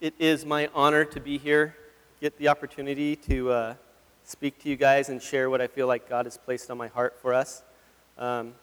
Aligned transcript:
it 0.00 0.14
is 0.18 0.46
my 0.46 0.70
honor 0.74 1.04
to 1.04 1.20
be 1.20 1.36
here, 1.36 1.76
get 2.22 2.38
the 2.38 2.48
opportunity 2.48 3.16
to 3.16 3.50
uh, 3.50 3.74
speak 4.24 4.58
to 4.62 4.70
you 4.70 4.76
guys 4.76 5.10
and 5.10 5.20
share 5.20 5.50
what 5.50 5.60
I 5.60 5.66
feel 5.66 5.86
like 5.86 6.08
God 6.08 6.24
has 6.24 6.38
placed 6.38 6.70
on 6.70 6.78
my 6.78 6.88
heart 6.88 7.18
for 7.20 7.34
us. 7.34 7.62
Um, 8.16 8.54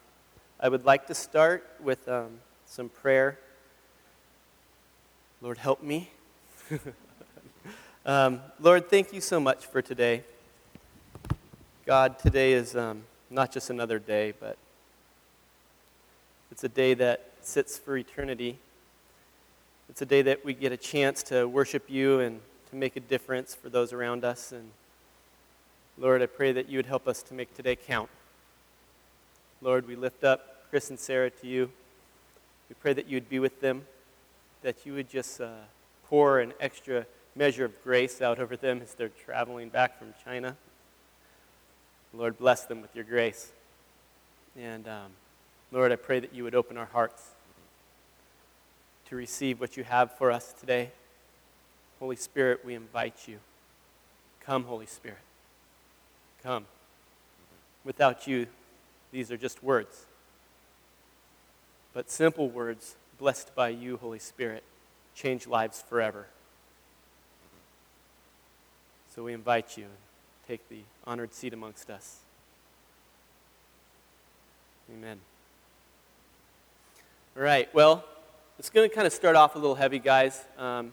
I 0.60 0.68
would 0.68 0.84
like 0.84 1.06
to 1.08 1.14
start 1.14 1.64
with 1.80 2.08
um, 2.10 2.40
some 2.66 2.90
prayer. 2.90 3.38
Lord, 5.40 5.60
help 5.60 5.84
me. 5.84 6.10
um, 8.06 8.42
Lord, 8.60 8.90
thank 8.90 9.14
you 9.14 9.22
so 9.22 9.40
much 9.40 9.68
for 9.68 9.84
today. 9.84 10.24
God, 11.86 12.18
today 12.18 12.54
is 12.54 12.76
um, 12.76 13.04
not 13.30 13.52
just 13.52 13.70
another 13.70 14.00
day, 14.00 14.34
but 14.40 14.58
it's 16.50 16.64
a 16.64 16.70
day 16.70 16.96
that 16.96 17.30
sits 17.42 17.78
for 17.78 17.96
eternity. 17.96 18.58
It's 19.98 20.02
a 20.04 20.06
day 20.06 20.22
that 20.22 20.46
we 20.46 20.54
get 20.54 20.72
a 20.72 20.78
chance 20.78 21.24
to 21.24 21.48
worship 21.48 21.90
you 21.90 22.20
and 22.20 22.40
to 22.70 22.76
make 22.76 22.98
a 22.98 23.00
difference 23.00 23.56
for 23.56 23.70
those 23.70 23.94
around 23.94 24.24
us. 24.24 24.52
And 24.52 24.70
Lord, 25.98 26.22
I 26.22 26.28
pray 26.28 26.52
that 26.52 26.70
you 26.70 26.78
would 26.78 26.86
help 26.86 27.08
us 27.08 27.24
to 27.24 27.34
make 27.34 27.56
today 27.56 27.76
count. 27.76 28.08
Lord, 29.60 29.88
we 29.88 29.96
lift 29.96 30.24
up 30.24 30.70
Chris 30.70 30.92
and 30.92 31.00
Sarah 31.00 31.32
to 31.32 31.48
you. 31.48 31.72
We 32.70 32.76
pray 32.80 32.94
that 32.94 33.08
you 33.08 33.16
would 33.16 33.28
be 33.28 33.40
with 33.40 33.60
them, 33.60 33.88
that 34.62 34.86
you 34.86 34.94
would 34.94 35.10
just 35.10 35.42
uh, 35.42 35.50
pour 36.08 36.42
an 36.42 36.54
extra 36.60 37.08
measure 37.36 37.66
of 37.66 37.84
grace 37.84 38.22
out 38.22 38.38
over 38.38 38.56
them 38.56 38.82
as 38.84 38.94
they're 38.94 39.10
traveling 39.10 39.70
back 39.70 39.98
from 39.98 40.14
China. 40.24 40.58
Lord, 42.14 42.38
bless 42.38 42.66
them 42.66 42.84
with 42.84 42.96
your 42.96 43.04
grace. 43.04 43.52
And 44.56 44.88
um, 44.88 45.14
Lord, 45.72 45.92
I 45.92 45.96
pray 45.96 46.20
that 46.20 46.36
you 46.36 46.44
would 46.44 46.54
open 46.54 46.78
our 46.78 46.86
hearts 46.86 47.32
to 49.10 49.16
receive 49.16 49.60
what 49.60 49.78
you 49.78 49.84
have 49.84 50.18
for 50.18 50.32
us 50.32 50.54
today. 50.60 50.92
Holy 52.00 52.16
Spirit, 52.16 52.64
we 52.66 52.74
invite 52.76 53.28
you. 53.28 53.40
Come, 54.42 54.66
Holy 54.66 54.86
Spirit. 54.86 55.20
Come. 56.44 56.66
Without 57.84 58.28
you, 58.28 58.48
these 59.12 59.32
are 59.32 59.38
just 59.38 59.64
words. 59.64 60.06
But 61.94 62.12
simple 62.12 62.50
words, 62.50 62.96
blessed 63.18 63.56
by 63.56 63.70
you, 63.70 63.98
Holy 63.98 64.20
Spirit, 64.20 64.64
change 65.16 65.48
lives 65.48 65.84
forever. 65.90 66.28
So 69.16 69.24
we 69.24 69.34
invite 69.34 69.78
you 69.78 69.86
and 69.86 69.94
take 70.48 70.68
the 70.70 70.82
honored 71.06 71.34
seat 71.34 71.54
amongst 71.54 71.90
us. 71.90 72.18
Amen. 74.94 75.18
All 77.36 77.44
right, 77.44 77.74
well, 77.74 78.06
it's 78.60 78.72
going 78.72 78.90
to 78.90 78.96
kind 78.96 79.06
of 79.06 79.14
start 79.14 79.36
off 79.36 79.56
a 79.56 79.60
little 79.60 79.76
heavy, 79.76 80.00
guys. 80.00 80.44
Um, 80.58 80.92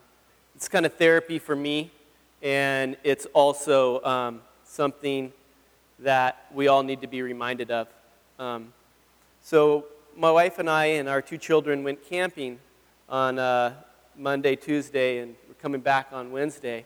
it's 0.54 0.68
kind 0.68 0.84
of 0.84 0.92
therapy 0.94 1.38
for 1.38 1.56
me, 1.56 1.90
and 2.42 2.94
it's 3.02 3.26
also 3.32 4.04
um, 4.04 4.42
something 4.64 5.32
that 6.00 6.44
we 6.52 6.68
all 6.68 6.82
need 6.82 7.00
to 7.00 7.06
be 7.06 7.22
reminded 7.22 7.70
of. 7.70 7.88
Um, 8.38 8.74
so, 9.40 9.86
my 10.14 10.30
wife 10.30 10.58
and 10.58 10.68
I 10.68 10.84
and 10.84 11.08
our 11.08 11.22
two 11.22 11.38
children 11.38 11.84
went 11.84 12.04
camping 12.04 12.58
on 13.08 13.38
uh, 13.38 13.72
Monday, 14.14 14.56
Tuesday, 14.56 15.20
and 15.20 15.34
we're 15.48 15.54
coming 15.54 15.80
back 15.80 16.08
on 16.12 16.32
Wednesday, 16.32 16.84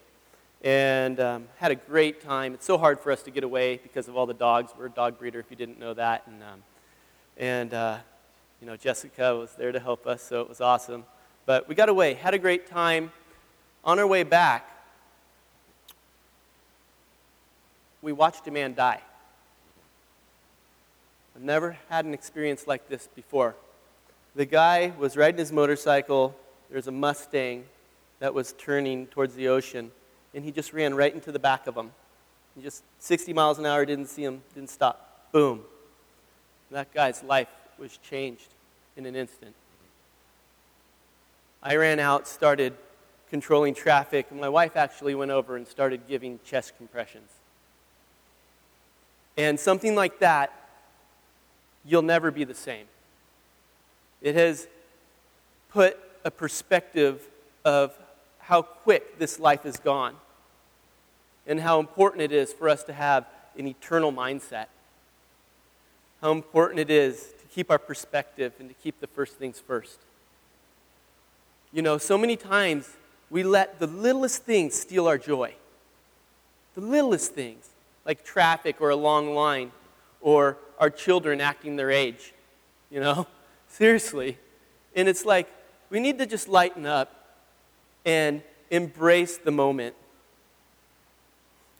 and 0.62 1.18
um, 1.18 1.48
had 1.56 1.72
a 1.72 1.76
great 1.76 2.22
time. 2.22 2.54
It's 2.54 2.66
so 2.66 2.78
hard 2.78 3.00
for 3.00 3.10
us 3.10 3.24
to 3.24 3.32
get 3.32 3.42
away 3.42 3.80
because 3.82 4.06
of 4.06 4.16
all 4.16 4.26
the 4.26 4.34
dogs. 4.34 4.70
We're 4.78 4.86
a 4.86 4.90
dog 4.90 5.18
breeder, 5.18 5.40
if 5.40 5.50
you 5.50 5.56
didn't 5.56 5.80
know 5.80 5.94
that, 5.94 6.22
and 6.28 6.40
um, 6.44 6.62
and 7.36 7.74
uh, 7.74 7.98
you 8.60 8.66
know, 8.66 8.76
Jessica 8.76 9.36
was 9.36 9.54
there 9.54 9.72
to 9.72 9.78
help 9.78 10.06
us, 10.06 10.22
so 10.22 10.40
it 10.40 10.48
was 10.48 10.60
awesome. 10.60 11.04
But 11.46 11.68
we 11.68 11.74
got 11.74 11.88
away, 11.88 12.14
had 12.14 12.34
a 12.34 12.38
great 12.38 12.68
time. 12.68 13.12
On 13.84 13.98
our 13.98 14.06
way 14.06 14.24
back, 14.24 14.68
we 18.02 18.12
watched 18.12 18.46
a 18.46 18.50
man 18.50 18.74
die. 18.74 19.00
I've 21.36 21.42
never 21.42 21.78
had 21.88 22.04
an 22.04 22.14
experience 22.14 22.66
like 22.66 22.88
this 22.88 23.08
before. 23.14 23.54
The 24.34 24.44
guy 24.44 24.92
was 24.98 25.16
riding 25.16 25.38
his 25.38 25.52
motorcycle. 25.52 26.34
There's 26.70 26.88
a 26.88 26.92
Mustang 26.92 27.64
that 28.18 28.34
was 28.34 28.52
turning 28.58 29.06
towards 29.06 29.36
the 29.36 29.48
ocean, 29.48 29.92
and 30.34 30.44
he 30.44 30.50
just 30.50 30.72
ran 30.72 30.94
right 30.94 31.14
into 31.14 31.30
the 31.30 31.38
back 31.38 31.68
of 31.68 31.76
him. 31.76 31.92
He 32.56 32.62
just 32.62 32.82
60 32.98 33.32
miles 33.32 33.58
an 33.60 33.66
hour, 33.66 33.86
didn't 33.86 34.06
see 34.06 34.24
him, 34.24 34.42
didn't 34.54 34.70
stop. 34.70 35.30
Boom. 35.30 35.62
That 36.72 36.92
guy's 36.92 37.22
life 37.22 37.48
was 37.78 37.96
changed 37.98 38.48
in 38.96 39.06
an 39.06 39.14
instant. 39.14 39.54
I 41.62 41.76
ran 41.76 41.98
out, 41.98 42.28
started 42.28 42.74
controlling 43.30 43.74
traffic, 43.74 44.26
and 44.30 44.40
my 44.40 44.48
wife 44.48 44.76
actually 44.76 45.14
went 45.14 45.30
over 45.30 45.56
and 45.56 45.66
started 45.66 46.08
giving 46.08 46.40
chest 46.44 46.76
compressions. 46.76 47.30
And 49.36 49.58
something 49.58 49.94
like 49.94 50.18
that, 50.20 50.52
you'll 51.84 52.02
never 52.02 52.30
be 52.30 52.44
the 52.44 52.54
same. 52.54 52.86
It 54.20 54.34
has 54.34 54.66
put 55.70 55.98
a 56.24 56.30
perspective 56.30 57.22
of 57.64 57.92
how 58.40 58.62
quick 58.62 59.18
this 59.18 59.38
life 59.38 59.64
is 59.66 59.76
gone 59.76 60.14
and 61.46 61.60
how 61.60 61.80
important 61.80 62.22
it 62.22 62.32
is 62.32 62.52
for 62.52 62.68
us 62.68 62.82
to 62.84 62.92
have 62.92 63.26
an 63.56 63.66
eternal 63.66 64.12
mindset. 64.12 64.66
How 66.20 66.32
important 66.32 66.80
it 66.80 66.90
is 66.90 67.32
keep 67.54 67.70
our 67.70 67.78
perspective 67.78 68.52
and 68.58 68.68
to 68.68 68.74
keep 68.74 69.00
the 69.00 69.06
first 69.06 69.36
things 69.36 69.60
first. 69.60 69.98
You 71.72 71.82
know, 71.82 71.98
so 71.98 72.16
many 72.16 72.36
times 72.36 72.96
we 73.30 73.42
let 73.42 73.78
the 73.78 73.86
littlest 73.86 74.44
things 74.44 74.74
steal 74.74 75.06
our 75.06 75.18
joy. 75.18 75.54
The 76.74 76.80
littlest 76.80 77.32
things, 77.32 77.68
like 78.06 78.24
traffic 78.24 78.80
or 78.80 78.90
a 78.90 78.96
long 78.96 79.34
line 79.34 79.72
or 80.20 80.56
our 80.78 80.90
children 80.90 81.40
acting 81.40 81.76
their 81.76 81.90
age. 81.90 82.32
You 82.90 83.00
know, 83.00 83.26
seriously. 83.68 84.38
And 84.94 85.08
it's 85.08 85.24
like 85.24 85.48
we 85.90 86.00
need 86.00 86.18
to 86.18 86.26
just 86.26 86.48
lighten 86.48 86.86
up 86.86 87.14
and 88.04 88.42
embrace 88.70 89.36
the 89.38 89.50
moment. 89.50 89.94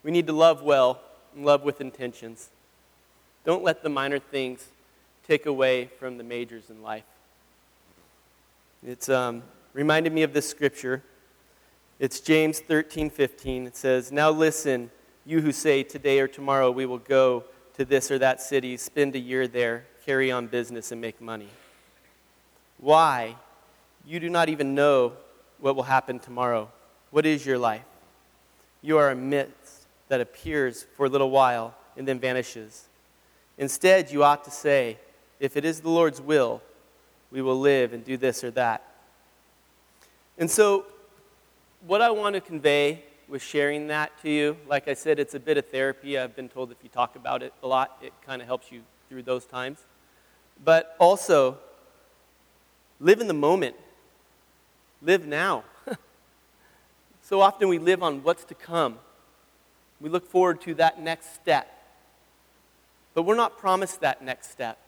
We 0.03 0.11
need 0.11 0.27
to 0.27 0.33
love 0.33 0.63
well 0.63 1.01
and 1.35 1.45
love 1.45 1.63
with 1.63 1.81
intentions. 1.81 2.51
Don't 3.45 3.63
let 3.63 3.83
the 3.83 3.89
minor 3.89 4.19
things 4.19 4.69
take 5.29 5.45
away 5.45 5.91
from 5.99 6.17
the 6.17 6.25
majors 6.25 6.71
in 6.71 6.83
life. 6.83 7.05
It's 8.83 9.11
um, 9.11 9.43
reminded 9.75 10.11
me 10.11 10.23
of 10.23 10.33
this 10.33 10.49
scripture. 10.49 11.03
It's 11.99 12.21
James 12.21 12.61
13, 12.61 13.11
15. 13.11 13.67
It 13.67 13.77
says, 13.77 14.11
Now 14.11 14.31
listen, 14.31 14.91
you 15.27 15.43
who 15.43 15.53
say, 15.53 15.83
Today 15.83 16.21
or 16.21 16.29
tomorrow 16.29 16.71
we 16.71 16.87
will 16.87 16.99
go 16.99 17.45
to 17.77 17.85
this 17.85 18.11
or 18.11 18.19
that 18.21 18.41
city, 18.41 18.79
spend 18.79 19.15
a 19.17 19.19
year 19.19 19.47
there, 19.47 19.85
carry 20.07 20.33
on 20.33 20.47
business, 20.47 20.93
and 20.93 21.01
make 21.01 21.21
money. 21.21 21.49
Why? 22.79 23.37
You 24.07 24.21
do 24.21 24.31
not 24.31 24.49
even 24.49 24.75
know 24.75 25.13
what 25.61 25.77
will 25.77 25.83
happen 25.83 26.21
tomorrow. 26.21 26.71
What 27.11 27.27
is 27.27 27.45
your 27.45 27.59
life? 27.59 27.85
You 28.81 28.97
are 28.97 29.11
a 29.11 29.17
mist 29.17 29.51
that 30.09 30.23
appears 30.23 30.87
for 30.97 31.05
a 31.05 31.09
little 31.11 31.31
while 31.31 31.75
and 31.99 32.09
then 32.09 32.19
vanishes. 32.19 32.87
Instead, 33.59 34.11
you 34.11 34.25
ought 34.25 34.45
to 34.45 34.51
say, 34.51 34.97
if 35.41 35.57
it 35.57 35.65
is 35.65 35.81
the 35.81 35.91
Lord's 35.91 36.21
will, 36.21 36.63
we 37.31 37.43
will 37.43 37.59
live 37.59 37.93
and 37.93 38.05
do 38.05 38.17
this 38.17 38.43
or 38.43 38.51
that. 38.53 38.83
And 40.39 40.51
so, 40.51 40.87
what 41.87 42.01
I 42.01 42.11
want 42.11 42.35
to 42.35 42.41
convey 42.41 43.05
with 43.29 43.43
sharing 43.43 43.89
that 43.89 44.11
to 44.23 44.31
you, 44.31 44.57
like 44.67 44.89
I 44.89 44.95
said, 44.95 45.19
it's 45.19 45.35
a 45.35 45.41
bit 45.41 45.59
of 45.59 45.67
therapy. 45.67 46.19
I've 46.19 46.35
been 46.35 46.49
told 46.49 46.71
if 46.71 46.79
you 46.83 46.89
talk 46.89 47.15
about 47.17 47.43
it 47.43 47.53
a 47.63 47.67
lot, 47.67 47.99
it 48.03 48.13
kind 48.25 48.41
of 48.41 48.49
helps 48.49 48.73
you 48.73 48.83
through 49.09 49.23
those 49.23 49.45
times. 49.45 49.85
But 50.65 50.97
also, 50.99 51.59
live 52.99 53.21
in 53.21 53.29
the 53.29 53.35
moment, 53.35 53.77
live 55.03 55.27
now. 55.27 55.65
so 57.23 57.41
often 57.41 57.69
we 57.69 57.79
live 57.79 58.03
on 58.03 58.23
what's 58.23 58.45
to 58.45 58.55
come. 58.55 58.99
We 60.01 60.09
look 60.09 60.27
forward 60.27 60.61
to 60.63 60.75
that 60.75 61.01
next 61.01 61.35
step. 61.35 61.75
But 63.15 63.23
we're 63.23 63.37
not 63.37 63.59
promised 63.59 64.01
that 64.01 64.23
next 64.23 64.51
step. 64.51 64.79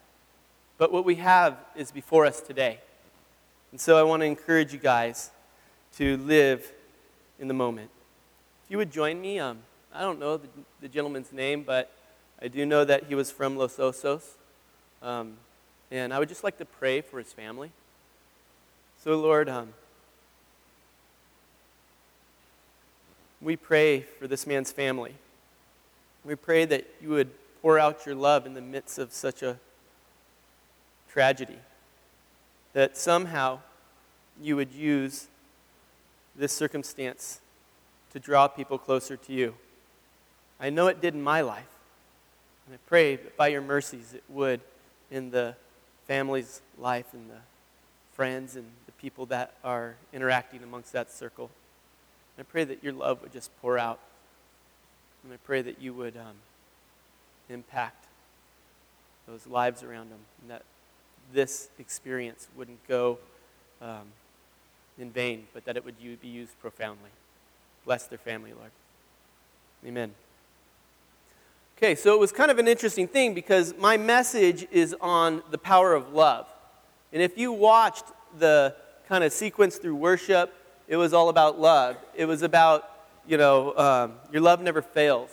But 0.81 0.93
what 0.93 1.05
we 1.05 1.17
have 1.17 1.59
is 1.77 1.93
before 1.93 2.25
us 2.25 2.41
today. 2.41 2.79
And 3.71 3.79
so 3.79 3.99
I 3.99 4.03
want 4.03 4.23
to 4.23 4.25
encourage 4.25 4.73
you 4.73 4.79
guys 4.79 5.31
to 5.99 6.17
live 6.17 6.73
in 7.39 7.49
the 7.49 7.55
moment. 7.55 7.91
If 8.65 8.71
you 8.71 8.79
would 8.79 8.91
join 8.91 9.21
me, 9.21 9.39
um, 9.39 9.59
I 9.93 10.01
don't 10.01 10.19
know 10.19 10.39
the, 10.39 10.49
the, 10.81 10.89
gentleman's 10.89 11.35
name, 11.35 11.65
but 11.65 11.93
I 12.41 12.49
do 12.49 12.65
know 12.65 12.87
that 12.87 13.05
he 13.05 13.15
was 13.15 13.31
from 13.31 13.59
Los 13.59 13.77
Osos. 13.77 14.23
Um, 15.03 15.37
and 15.91 16.15
I 16.15 16.19
would 16.19 16.31
just 16.31 16.45
like 16.45 16.57
to 16.57 16.65
pray 16.65 17.03
for 17.03 17.19
his 17.19 17.31
family. 17.31 17.73
So, 19.05 19.21
Lord, 19.21 19.51
um, 19.51 19.75
we 23.43 23.55
pray 23.55 24.01
for 24.19 24.27
this 24.27 24.47
man's 24.47 24.73
family. 24.73 25.13
We 26.25 26.37
pray 26.37 26.65
that 26.65 26.87
you 27.03 27.11
would 27.11 27.29
pour 27.61 27.79
out 27.79 28.07
your 28.07 28.15
love 28.15 28.47
in 28.47 28.55
the 28.55 28.63
midst 28.63 28.99
of 28.99 29.13
such 29.13 29.43
a 29.43 29.59
tragedy. 31.13 31.59
That 32.73 32.97
somehow 32.97 33.61
you 34.41 34.57
would 34.57 34.73
use 34.73 35.29
this 36.37 36.53
circumstance 36.53 37.41
to 38.13 38.19
draw 38.19 38.49
people 38.49 38.79
closer 38.79 39.17
to 39.17 39.33
you. 39.33 39.55
I 40.59 40.71
know 40.71 40.87
it 40.87 41.01
did 41.01 41.15
in 41.15 41.23
my 41.23 41.41
life. 41.41 41.67
And 42.67 42.75
I 42.75 42.79
pray 42.89 43.17
that 43.17 43.37
by 43.37 43.49
your 43.49 43.63
mercies 43.63 44.15
it 44.15 44.23
would 44.29 44.61
in 45.11 45.31
the 45.31 45.57
family's 46.07 46.61
life 46.79 47.07
and 47.13 47.29
the 47.31 47.41
friends 48.13 48.55
and 48.57 48.67
the 48.87 48.93
people 48.93 49.27
that 49.27 49.55
are 49.65 49.97
interacting 50.13 50.63
amongst 50.63 50.93
that 50.93 51.11
circle. 51.11 51.51
And 52.37 52.47
I 52.47 52.51
pray 52.51 52.65
that 52.65 52.83
your 52.85 52.93
love 52.93 53.23
would 53.23 53.33
just 53.33 53.51
pour 53.61 53.79
out. 53.79 53.99
And 55.25 55.33
I 55.33 55.37
pray 55.45 55.63
that 55.63 55.81
you 55.81 55.93
would 55.95 56.17
um, 56.17 56.37
impact 57.49 58.07
those 59.27 59.47
lives 59.47 59.83
around 59.83 60.11
them 60.11 60.21
and 60.41 60.51
that 60.51 60.63
this 61.33 61.69
experience 61.79 62.49
wouldn't 62.57 62.87
go 62.89 63.19
um, 63.81 64.07
in 64.99 65.11
vain, 65.11 65.47
but 65.55 65.65
that 65.65 65.77
it 65.77 65.85
would 65.85 65.99
be 66.21 66.29
used 66.29 66.59
profoundly. 66.61 67.11
Bless 67.85 68.07
their 68.07 68.19
family, 68.19 68.53
Lord. 68.53 68.71
Amen. 69.87 70.13
Okay, 71.79 71.95
so 71.95 72.13
it 72.13 72.21
was 72.21 72.31
kind 72.31 72.51
of 72.51 72.59
an 72.59 72.69
interesting 72.69 73.09
thing 73.09 73.33
because 73.33 73.75
my 73.79 73.97
message 73.97 74.67
is 74.71 74.95
on 75.01 75.43
the 75.51 75.57
power 75.57 75.95
of 75.95 76.13
love. 76.13 76.47
And 77.13 77.23
if 77.23 77.39
you 77.39 77.53
watched 77.53 78.05
the 78.39 78.77
kind 79.09 79.25
of 79.25 79.33
sequence 79.33 79.77
through 79.77 79.97
worship, 79.97 80.53
it 80.87 80.97
was 80.97 81.15
all 81.15 81.31
about 81.31 81.59
love. 81.59 81.97
It 82.15 82.27
was 82.27 82.43
about, 82.43 82.89
you 83.27 83.39
know, 83.39 83.75
um, 83.77 84.13
your 84.31 84.43
love 84.43 84.61
never 84.61 84.83
fails. 84.83 85.31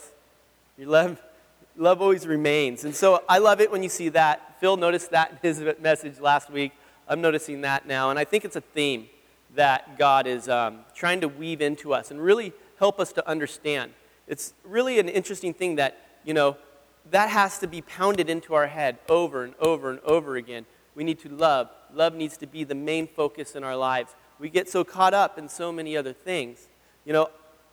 Your 0.78 0.88
love, 0.88 1.22
love 1.76 2.02
always 2.02 2.26
remains. 2.26 2.86
And 2.86 2.96
so 2.96 3.24
I 3.28 3.40
love 3.40 3.60
it 3.60 3.70
when 3.70 3.84
you 3.84 3.90
see 3.90 4.08
that. 4.10 4.47
Phil 4.60 4.78
noticed 4.78 5.12
that 5.12 5.32
in 5.32 5.38
his 5.42 5.64
message 5.80 6.20
last 6.20 6.50
week. 6.50 6.74
I'm 7.08 7.22
noticing 7.22 7.62
that 7.62 7.88
now. 7.88 8.10
And 8.10 8.20
I 8.20 8.26
think 8.26 8.46
it's 8.46 8.56
a 8.56 8.62
theme 8.62 9.08
that 9.56 9.98
God 9.98 10.28
is 10.28 10.50
um, 10.50 10.80
trying 10.94 11.22
to 11.22 11.28
weave 11.28 11.62
into 11.62 11.94
us 11.94 12.12
and 12.12 12.22
really 12.22 12.54
help 12.80 13.00
us 13.00 13.12
to 13.14 13.28
understand. 13.28 13.94
It's 14.28 14.54
really 14.64 15.00
an 15.00 15.10
interesting 15.10 15.54
thing 15.54 15.76
that, 15.78 15.98
you 16.26 16.34
know, 16.34 16.58
that 17.12 17.30
has 17.30 17.60
to 17.60 17.68
be 17.68 17.82
pounded 17.82 18.30
into 18.30 18.54
our 18.54 18.68
head 18.68 18.98
over 19.08 19.44
and 19.44 19.56
over 19.60 19.90
and 19.90 20.00
over 20.02 20.36
again. 20.36 20.66
We 20.96 21.04
need 21.04 21.20
to 21.20 21.30
love. 21.30 21.70
Love 21.94 22.14
needs 22.14 22.38
to 22.38 22.48
be 22.48 22.64
the 22.64 22.76
main 22.76 23.08
focus 23.08 23.56
in 23.56 23.64
our 23.64 23.76
lives. 23.76 24.16
We 24.40 24.50
get 24.50 24.70
so 24.70 24.84
caught 24.84 25.14
up 25.14 25.38
in 25.38 25.48
so 25.48 25.72
many 25.72 25.96
other 25.96 26.14
things. 26.14 26.68
You 27.06 27.14
know, 27.14 27.30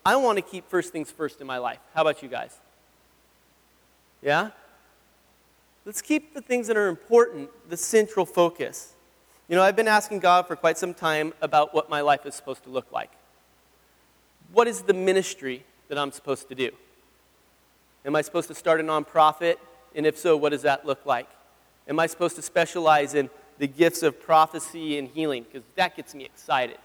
I 0.06 0.16
want 0.16 0.36
to 0.38 0.42
keep 0.42 0.68
first 0.68 0.92
things 0.92 1.10
first 1.10 1.40
in 1.40 1.46
my 1.46 1.58
life. 1.58 1.78
How 1.94 2.02
about 2.02 2.22
you 2.22 2.28
guys? 2.28 2.58
Yeah? 4.22 4.50
Let's 5.86 6.00
keep 6.00 6.32
the 6.32 6.40
things 6.40 6.66
that 6.68 6.76
are 6.76 6.88
important 6.88 7.50
the 7.68 7.76
central 7.76 8.24
focus. 8.24 8.94
You 9.48 9.56
know, 9.56 9.62
I've 9.62 9.76
been 9.76 9.88
asking 9.88 10.20
God 10.20 10.46
for 10.46 10.56
quite 10.56 10.78
some 10.78 10.94
time 10.94 11.34
about 11.42 11.74
what 11.74 11.90
my 11.90 12.00
life 12.00 12.24
is 12.24 12.34
supposed 12.34 12.62
to 12.64 12.70
look 12.70 12.90
like. 12.90 13.10
What 14.52 14.66
is 14.66 14.82
the 14.82 14.94
ministry 14.94 15.64
that 15.88 15.98
I'm 15.98 16.10
supposed 16.10 16.48
to 16.48 16.54
do? 16.54 16.70
Am 18.06 18.16
I 18.16 18.22
supposed 18.22 18.48
to 18.48 18.54
start 18.54 18.80
a 18.80 18.82
nonprofit? 18.82 19.56
And 19.94 20.06
if 20.06 20.16
so, 20.16 20.36
what 20.36 20.50
does 20.50 20.62
that 20.62 20.86
look 20.86 21.04
like? 21.04 21.28
Am 21.86 22.00
I 22.00 22.06
supposed 22.06 22.36
to 22.36 22.42
specialize 22.42 23.14
in 23.14 23.28
the 23.58 23.66
gifts 23.66 24.02
of 24.02 24.20
prophecy 24.20 24.98
and 24.98 25.08
healing? 25.08 25.44
Because 25.44 25.66
that 25.74 25.96
gets 25.96 26.14
me 26.14 26.24
excited. 26.24 26.78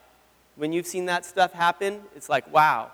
When 0.58 0.74
you've 0.74 0.88
seen 0.88 1.06
that 1.06 1.26
stuff 1.26 1.54
happen, 1.54 2.02
it's 2.16 2.28
like, 2.28 2.52
wow, 2.54 2.92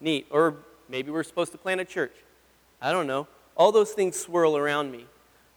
neat. 0.00 0.26
Or 0.30 0.56
maybe 0.88 1.10
we're 1.10 1.22
supposed 1.22 1.52
to 1.52 1.58
plant 1.58 1.82
a 1.82 1.84
church. 1.84 2.14
I 2.80 2.90
don't 2.90 3.06
know. 3.06 3.28
All 3.54 3.70
those 3.70 3.92
things 3.92 4.18
swirl 4.18 4.56
around 4.56 4.90
me. 4.90 5.06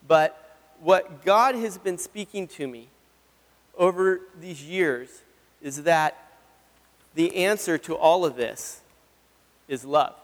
But 0.07 0.57
what 0.79 1.23
God 1.25 1.55
has 1.55 1.77
been 1.77 1.97
speaking 1.97 2.47
to 2.49 2.67
me 2.67 2.87
over 3.77 4.21
these 4.39 4.63
years 4.63 5.21
is 5.61 5.83
that 5.83 6.17
the 7.15 7.35
answer 7.37 7.77
to 7.79 7.95
all 7.95 8.25
of 8.25 8.35
this 8.35 8.81
is 9.67 9.85
love. 9.85 10.15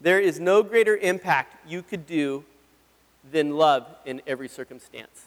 There 0.00 0.20
is 0.20 0.38
no 0.38 0.62
greater 0.62 0.96
impact 0.96 1.68
you 1.68 1.82
could 1.82 2.06
do 2.06 2.44
than 3.30 3.56
love 3.56 3.86
in 4.06 4.22
every 4.26 4.48
circumstance. 4.48 5.26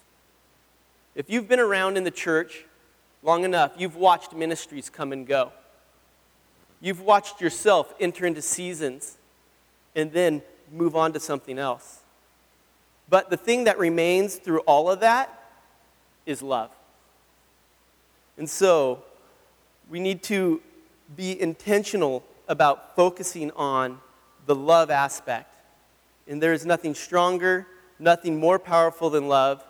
If 1.14 1.30
you've 1.30 1.48
been 1.48 1.60
around 1.60 1.98
in 1.98 2.06
the 2.06 2.12
church 2.12 2.66
long 3.22 3.44
enough, 3.44 3.74
you've 3.78 3.98
watched 3.98 4.34
ministries 4.34 4.90
come 4.90 5.12
and 5.12 5.28
go. 5.28 5.52
You've 6.80 7.02
watched 7.02 7.42
yourself 7.42 7.94
enter 8.00 8.26
into 8.26 8.42
seasons 8.42 9.18
and 9.96 10.12
then 10.12 10.42
move 10.72 10.96
on 10.96 11.14
to 11.14 11.20
something 11.20 11.60
else. 11.60 12.01
But 13.12 13.30
the 13.30 13.36
thing 13.36 13.66
that 13.66 13.78
remains 13.78 14.38
through 14.38 14.62
all 14.62 14.90
of 14.90 15.02
that 15.02 15.38
is 16.26 16.42
love. 16.42 16.72
And 18.38 18.50
so, 18.50 19.04
we 19.90 20.00
need 20.00 20.24
to 20.24 20.62
be 21.18 21.40
intentional 21.40 22.24
about 22.48 22.96
focusing 22.96 23.52
on 23.52 24.00
the 24.46 24.56
love 24.56 24.90
aspect. 24.90 25.54
And 26.26 26.42
there 26.42 26.54
is 26.54 26.66
nothing 26.66 26.96
stronger, 26.96 27.68
nothing 28.00 28.40
more 28.40 28.58
powerful 28.58 29.10
than 29.10 29.28
love. 29.28 29.62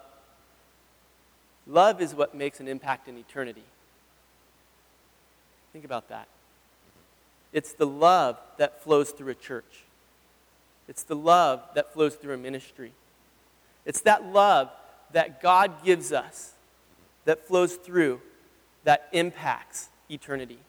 Love 1.66 2.00
is 2.00 2.14
what 2.14 2.36
makes 2.36 2.60
an 2.60 2.68
impact 2.68 3.08
in 3.08 3.18
eternity. 3.18 3.64
Think 5.74 5.84
about 5.84 6.10
that. 6.10 6.28
It's 7.54 7.74
the 7.74 7.88
love 7.88 8.38
that 8.58 8.84
flows 8.84 9.10
through 9.10 9.32
a 9.32 9.36
church. 9.36 9.84
It's 10.88 11.02
the 11.02 11.16
love 11.16 11.64
that 11.74 11.92
flows 11.92 12.14
through 12.14 12.36
a 12.36 12.38
ministry. 12.38 12.92
It's 13.86 14.02
that 14.02 14.26
love 14.26 14.70
that 15.12 15.42
God 15.42 15.84
gives 15.84 16.12
us 16.12 16.54
that 17.26 17.48
flows 17.48 17.76
through, 17.76 18.22
that 18.84 19.08
impacts 19.12 19.90
eternity. 20.10 20.60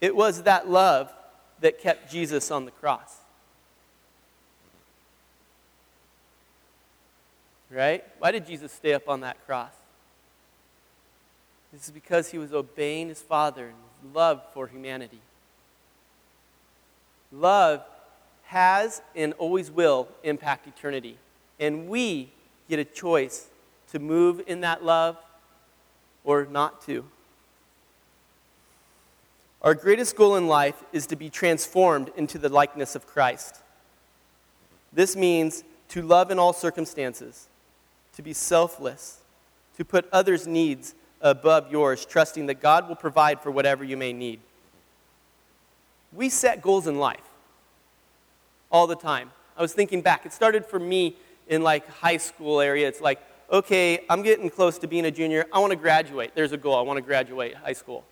It 0.00 0.14
was 0.14 0.42
that 0.42 0.68
love 0.68 1.12
that 1.60 1.80
kept 1.80 2.10
Jesus 2.10 2.50
on 2.50 2.64
the 2.64 2.70
cross. 2.70 3.16
Right? 7.70 8.04
Why 8.18 8.30
did 8.30 8.46
Jesus 8.46 8.70
stay 8.70 8.94
up 8.94 9.08
on 9.08 9.20
that 9.20 9.44
cross? 9.46 9.72
This 11.72 11.86
is 11.86 11.90
because 11.90 12.30
he 12.30 12.38
was 12.38 12.52
obeying 12.52 13.08
his 13.08 13.20
Father 13.20 13.66
and 13.66 13.74
his 14.02 14.14
love 14.14 14.42
for 14.52 14.68
humanity. 14.68 15.20
Love 17.32 17.82
has 18.44 19.02
and 19.16 19.32
always 19.34 19.72
will 19.72 20.06
impact 20.22 20.68
eternity. 20.68 21.18
And 21.58 21.88
we 21.88 22.30
get 22.68 22.78
a 22.78 22.84
choice 22.84 23.48
to 23.92 23.98
move 23.98 24.42
in 24.46 24.62
that 24.62 24.84
love 24.84 25.16
or 26.24 26.46
not 26.50 26.84
to. 26.86 27.04
Our 29.62 29.74
greatest 29.74 30.16
goal 30.16 30.36
in 30.36 30.46
life 30.46 30.82
is 30.92 31.06
to 31.06 31.16
be 31.16 31.30
transformed 31.30 32.10
into 32.16 32.38
the 32.38 32.48
likeness 32.48 32.94
of 32.94 33.06
Christ. 33.06 33.56
This 34.92 35.16
means 35.16 35.64
to 35.88 36.02
love 36.02 36.30
in 36.30 36.38
all 36.38 36.52
circumstances, 36.52 37.48
to 38.16 38.22
be 38.22 38.32
selfless, 38.32 39.20
to 39.76 39.84
put 39.84 40.08
others' 40.12 40.46
needs 40.46 40.94
above 41.20 41.72
yours, 41.72 42.04
trusting 42.04 42.46
that 42.46 42.60
God 42.60 42.88
will 42.88 42.96
provide 42.96 43.40
for 43.40 43.50
whatever 43.50 43.84
you 43.84 43.96
may 43.96 44.12
need. 44.12 44.40
We 46.12 46.28
set 46.28 46.60
goals 46.60 46.86
in 46.86 46.98
life 46.98 47.24
all 48.70 48.86
the 48.86 48.96
time. 48.96 49.30
I 49.56 49.62
was 49.62 49.72
thinking 49.72 50.02
back, 50.02 50.26
it 50.26 50.32
started 50.32 50.66
for 50.66 50.78
me 50.78 51.16
in 51.48 51.62
like 51.62 51.88
high 51.88 52.16
school 52.16 52.60
area. 52.60 52.88
It's 52.88 53.00
like, 53.00 53.20
okay, 53.50 54.04
I'm 54.08 54.22
getting 54.22 54.50
close 54.50 54.78
to 54.78 54.86
being 54.86 55.06
a 55.06 55.10
junior. 55.10 55.46
I 55.52 55.58
want 55.58 55.70
to 55.70 55.76
graduate. 55.76 56.32
There's 56.34 56.52
a 56.52 56.56
goal. 56.56 56.76
I 56.76 56.82
want 56.82 56.96
to 56.96 57.02
graduate 57.02 57.54
high 57.54 57.72
school. 57.72 58.04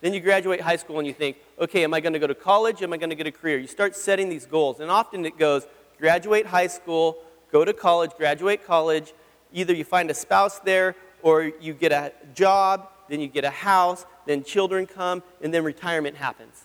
Then 0.00 0.12
you 0.14 0.20
graduate 0.20 0.60
high 0.60 0.76
school 0.76 0.98
and 0.98 1.06
you 1.06 1.14
think, 1.14 1.38
okay, 1.58 1.82
am 1.84 1.94
I 1.94 2.00
going 2.00 2.12
to 2.12 2.18
go 2.18 2.26
to 2.26 2.34
college? 2.34 2.82
Am 2.82 2.92
I 2.92 2.96
going 2.96 3.10
to 3.10 3.16
get 3.16 3.26
a 3.26 3.32
career? 3.32 3.58
You 3.58 3.66
start 3.66 3.96
setting 3.96 4.28
these 4.28 4.46
goals. 4.46 4.80
And 4.80 4.90
often 4.90 5.24
it 5.24 5.38
goes 5.38 5.66
graduate 5.98 6.46
high 6.46 6.66
school, 6.66 7.18
go 7.50 7.64
to 7.64 7.72
college, 7.72 8.10
graduate 8.16 8.66
college. 8.66 9.14
Either 9.52 9.72
you 9.72 9.84
find 9.84 10.10
a 10.10 10.14
spouse 10.14 10.58
there 10.60 10.94
or 11.22 11.44
you 11.60 11.72
get 11.72 11.92
a 11.92 12.12
job, 12.34 12.88
then 13.08 13.20
you 13.20 13.28
get 13.28 13.44
a 13.44 13.50
house, 13.50 14.04
then 14.26 14.44
children 14.44 14.86
come, 14.86 15.22
and 15.40 15.54
then 15.54 15.64
retirement 15.64 16.16
happens. 16.16 16.64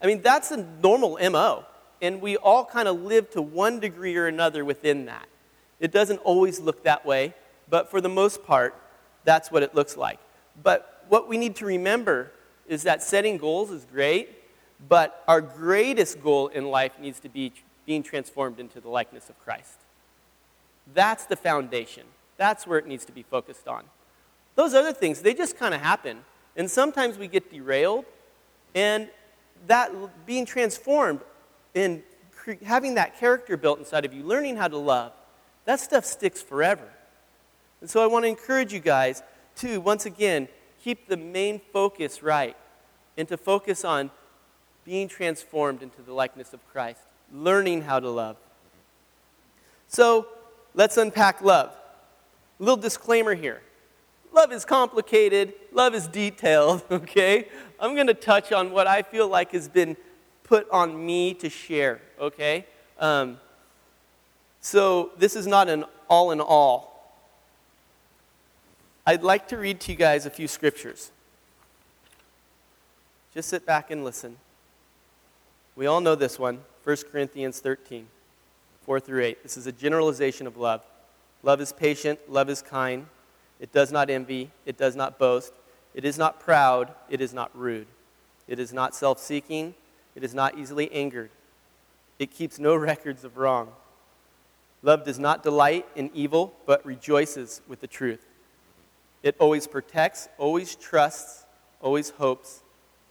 I 0.00 0.06
mean, 0.06 0.22
that's 0.22 0.50
a 0.50 0.58
normal 0.82 1.18
MO. 1.30 1.64
And 2.00 2.20
we 2.20 2.36
all 2.36 2.64
kind 2.64 2.86
of 2.86 3.02
live 3.02 3.30
to 3.30 3.42
one 3.42 3.80
degree 3.80 4.16
or 4.16 4.26
another 4.26 4.64
within 4.64 5.06
that. 5.06 5.26
It 5.80 5.92
doesn't 5.92 6.18
always 6.18 6.60
look 6.60 6.84
that 6.84 7.04
way, 7.04 7.34
but 7.68 7.90
for 7.90 8.00
the 8.00 8.08
most 8.08 8.44
part, 8.44 8.74
that's 9.24 9.50
what 9.50 9.62
it 9.62 9.74
looks 9.74 9.96
like. 9.96 10.18
But 10.62 11.04
what 11.08 11.28
we 11.28 11.36
need 11.36 11.56
to 11.56 11.66
remember 11.66 12.30
is 12.68 12.82
that 12.84 13.02
setting 13.02 13.36
goals 13.36 13.70
is 13.70 13.84
great, 13.84 14.30
but 14.88 15.22
our 15.28 15.40
greatest 15.40 16.22
goal 16.22 16.48
in 16.48 16.70
life 16.70 16.92
needs 17.00 17.20
to 17.20 17.28
be 17.28 17.52
being 17.86 18.02
transformed 18.02 18.58
into 18.58 18.80
the 18.80 18.88
likeness 18.88 19.28
of 19.28 19.38
Christ. 19.44 19.78
That's 20.94 21.26
the 21.26 21.36
foundation. 21.36 22.04
That's 22.36 22.66
where 22.66 22.78
it 22.78 22.86
needs 22.86 23.04
to 23.06 23.12
be 23.12 23.22
focused 23.22 23.68
on. 23.68 23.84
Those 24.54 24.74
other 24.74 24.92
things, 24.92 25.22
they 25.22 25.34
just 25.34 25.58
kind 25.58 25.74
of 25.74 25.80
happen. 25.80 26.18
And 26.56 26.70
sometimes 26.70 27.18
we 27.18 27.28
get 27.28 27.50
derailed, 27.50 28.04
and 28.74 29.08
that 29.66 29.92
being 30.26 30.46
transformed 30.46 31.20
and 31.74 32.02
having 32.64 32.94
that 32.94 33.18
character 33.18 33.56
built 33.56 33.78
inside 33.78 34.04
of 34.04 34.12
you, 34.12 34.22
learning 34.22 34.56
how 34.56 34.68
to 34.68 34.76
love, 34.76 35.12
that 35.64 35.80
stuff 35.80 36.04
sticks 36.04 36.42
forever. 36.42 36.88
And 37.80 37.90
so 37.90 38.02
I 38.02 38.06
want 38.06 38.24
to 38.24 38.28
encourage 38.28 38.72
you 38.72 38.80
guys 38.80 39.22
to, 39.56 39.80
once 39.80 40.06
again, 40.06 40.48
keep 40.82 41.08
the 41.08 41.16
main 41.16 41.60
focus 41.72 42.22
right 42.22 42.56
and 43.16 43.28
to 43.28 43.36
focus 43.36 43.84
on 43.84 44.10
being 44.84 45.08
transformed 45.08 45.82
into 45.82 46.02
the 46.02 46.12
likeness 46.12 46.52
of 46.52 46.66
Christ, 46.70 47.00
learning 47.32 47.82
how 47.82 48.00
to 48.00 48.10
love. 48.10 48.36
So 49.88 50.26
let's 50.74 50.96
unpack 50.96 51.40
love. 51.40 51.70
A 52.58 52.62
little 52.62 52.76
disclaimer 52.76 53.34
here 53.34 53.62
love 54.34 54.52
is 54.52 54.64
complicated, 54.64 55.54
love 55.72 55.94
is 55.94 56.08
detailed, 56.08 56.82
okay? 56.90 57.48
I'm 57.78 57.94
going 57.94 58.08
to 58.08 58.14
touch 58.14 58.52
on 58.52 58.72
what 58.72 58.86
I 58.86 59.02
feel 59.02 59.28
like 59.28 59.52
has 59.52 59.68
been 59.68 59.96
put 60.42 60.68
on 60.70 61.06
me 61.06 61.34
to 61.34 61.48
share, 61.48 62.00
okay? 62.20 62.66
Um, 62.98 63.38
so 64.64 65.10
this 65.18 65.36
is 65.36 65.46
not 65.46 65.68
an 65.68 65.84
all 66.08 66.30
in 66.30 66.40
all. 66.40 67.12
I'd 69.06 69.22
like 69.22 69.46
to 69.48 69.58
read 69.58 69.78
to 69.80 69.92
you 69.92 69.98
guys 69.98 70.24
a 70.24 70.30
few 70.30 70.48
scriptures. 70.48 71.12
Just 73.34 73.50
sit 73.50 73.66
back 73.66 73.90
and 73.90 74.02
listen. 74.02 74.38
We 75.76 75.84
all 75.84 76.00
know 76.00 76.14
this 76.14 76.38
one 76.38 76.60
1 76.82 76.96
Corinthians 77.12 77.60
13, 77.60 78.06
4 78.86 79.00
through 79.00 79.24
8. 79.24 79.42
This 79.42 79.58
is 79.58 79.66
a 79.66 79.72
generalization 79.72 80.46
of 80.46 80.56
love. 80.56 80.80
Love 81.42 81.60
is 81.60 81.70
patient, 81.70 82.18
love 82.26 82.48
is 82.48 82.62
kind. 82.62 83.04
It 83.60 83.70
does 83.70 83.92
not 83.92 84.08
envy, 84.08 84.50
it 84.64 84.78
does 84.78 84.96
not 84.96 85.18
boast, 85.18 85.52
it 85.92 86.06
is 86.06 86.16
not 86.16 86.40
proud, 86.40 86.90
it 87.10 87.20
is 87.20 87.34
not 87.34 87.50
rude. 87.54 87.86
It 88.48 88.58
is 88.58 88.72
not 88.72 88.94
self 88.94 89.18
seeking, 89.18 89.74
it 90.14 90.24
is 90.24 90.32
not 90.32 90.56
easily 90.56 90.90
angered. 90.90 91.30
It 92.18 92.30
keeps 92.30 92.58
no 92.58 92.74
records 92.90 93.24
of 93.24 93.36
wrong. 93.36 93.68
Love 94.84 95.02
does 95.02 95.18
not 95.18 95.42
delight 95.42 95.86
in 95.96 96.10
evil, 96.12 96.52
but 96.66 96.84
rejoices 96.84 97.62
with 97.66 97.80
the 97.80 97.86
truth. 97.86 98.26
It 99.22 99.34
always 99.38 99.66
protects, 99.66 100.28
always 100.36 100.74
trusts, 100.74 101.46
always 101.80 102.10
hopes, 102.10 102.60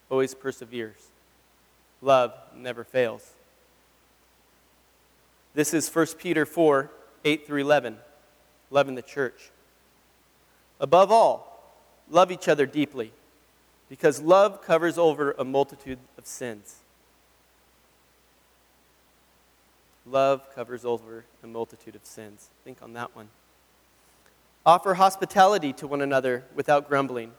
always 0.08 0.36
perseveres. 0.36 1.08
Love 2.00 2.32
never 2.56 2.84
fails. 2.84 3.32
This 5.56 5.74
is 5.74 5.90
1 5.90 6.06
Peter 6.20 6.46
4 6.46 6.92
8 7.26 7.48
through 7.48 7.62
11. 7.62 7.98
Love 8.70 8.88
in 8.88 8.94
the 8.94 9.02
church. 9.02 9.50
Above 10.80 11.12
all, 11.12 11.74
love 12.08 12.32
each 12.32 12.48
other 12.48 12.68
deeply, 12.68 13.12
because 13.90 14.22
love 14.22 14.62
covers 14.62 15.00
over 15.00 15.32
a 15.40 15.44
multitude 15.44 15.98
of 16.20 16.28
sins. 16.28 16.83
Love 20.06 20.54
covers 20.54 20.84
over 20.84 21.26
a 21.44 21.48
multitude 21.48 21.96
of 21.96 22.06
sins. 22.06 22.50
Think 22.64 22.82
on 22.82 22.94
that 22.94 23.16
one. 23.16 23.30
Offer 24.66 24.96
hospitality 24.96 25.74
to 25.74 25.88
one 25.88 26.02
another 26.02 26.44
without 26.56 26.88
grumbling. 26.88 27.32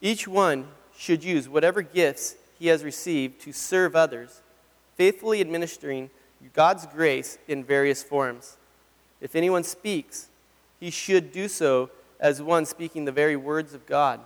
Each 0.00 0.26
one 0.26 0.68
should 0.96 1.24
use 1.24 1.48
whatever 1.48 1.82
gifts 1.82 2.36
he 2.58 2.68
has 2.68 2.84
received 2.84 3.40
to 3.42 3.52
serve 3.52 3.96
others, 3.96 4.40
faithfully 4.96 5.40
administering 5.40 6.10
God's 6.52 6.86
grace 6.86 7.38
in 7.48 7.64
various 7.64 8.02
forms. 8.02 8.56
If 9.20 9.34
anyone 9.36 9.64
speaks, 9.64 10.28
he 10.80 10.90
should 10.90 11.32
do 11.32 11.48
so 11.48 11.90
as 12.18 12.42
one 12.42 12.66
speaking 12.66 13.04
the 13.04 13.12
very 13.12 13.36
words 13.36 13.74
of 13.74 13.86
God. 13.86 14.20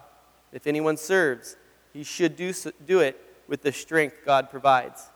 If 0.53 0.67
anyone 0.67 0.97
serves, 0.97 1.57
he 1.93 2.03
should 2.03 2.37
do, 2.37 2.53
so, 2.53 2.73
do 2.87 3.01
it 3.01 3.21
with 3.49 3.63
the 3.63 3.73
strength 3.73 4.17
God 4.25 4.51
provides. 4.51 5.09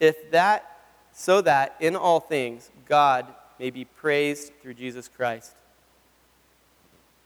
If 0.00 0.30
that 0.30 0.73
so 1.14 1.40
that 1.40 1.76
in 1.80 1.96
all 1.96 2.20
things 2.20 2.70
God 2.86 3.26
may 3.58 3.70
be 3.70 3.84
praised 3.84 4.52
through 4.60 4.74
Jesus 4.74 5.08
Christ. 5.08 5.54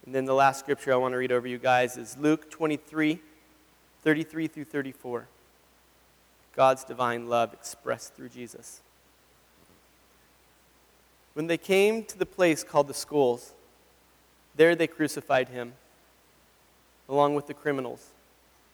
And 0.05 0.15
then 0.15 0.27
the 0.27 0.35
last 0.35 0.61
scripture 0.61 0.93
I 0.93 0.97
want 0.97 1.13
to 1.13 1.19
read 1.19 1.33
over 1.33 1.49
you 1.49 1.59
guys 1.59 1.97
is 1.97 2.17
Luke 2.17 2.51
23 2.51 3.21
33 4.05 4.47
through 4.47 4.65
34. 4.65 5.27
God's 6.55 6.85
divine 6.85 7.29
love 7.29 7.53
expressed 7.53 8.15
through 8.15 8.29
Jesus. 8.29 8.81
When 11.35 11.47
they 11.47 11.59
came 11.59 12.05
to 12.05 12.19
the 12.19 12.27
place 12.27 12.65
called 12.65 12.89
the 12.89 12.95
Skull, 12.95 13.41
there 14.57 14.75
they 14.75 14.87
crucified 14.87 15.49
him, 15.51 15.75
along 17.09 17.35
with 17.35 17.47
the 17.47 17.55
criminals, 17.55 18.09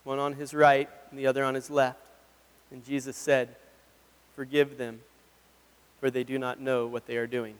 one 0.04 0.18
on 0.18 0.34
his 0.34 0.54
right 0.54 0.88
and 1.10 1.18
the 1.18 1.26
other 1.26 1.44
on 1.44 1.54
his 1.54 1.68
left. 1.68 1.98
And 2.70 2.84
Jesus 2.84 3.16
said, 3.16 3.56
Forgive 4.36 4.78
them, 4.78 5.00
for 6.00 6.10
they 6.10 6.24
do 6.24 6.38
not 6.38 6.60
know 6.60 6.86
what 6.86 7.06
they 7.06 7.16
are 7.16 7.26
doing. 7.26 7.56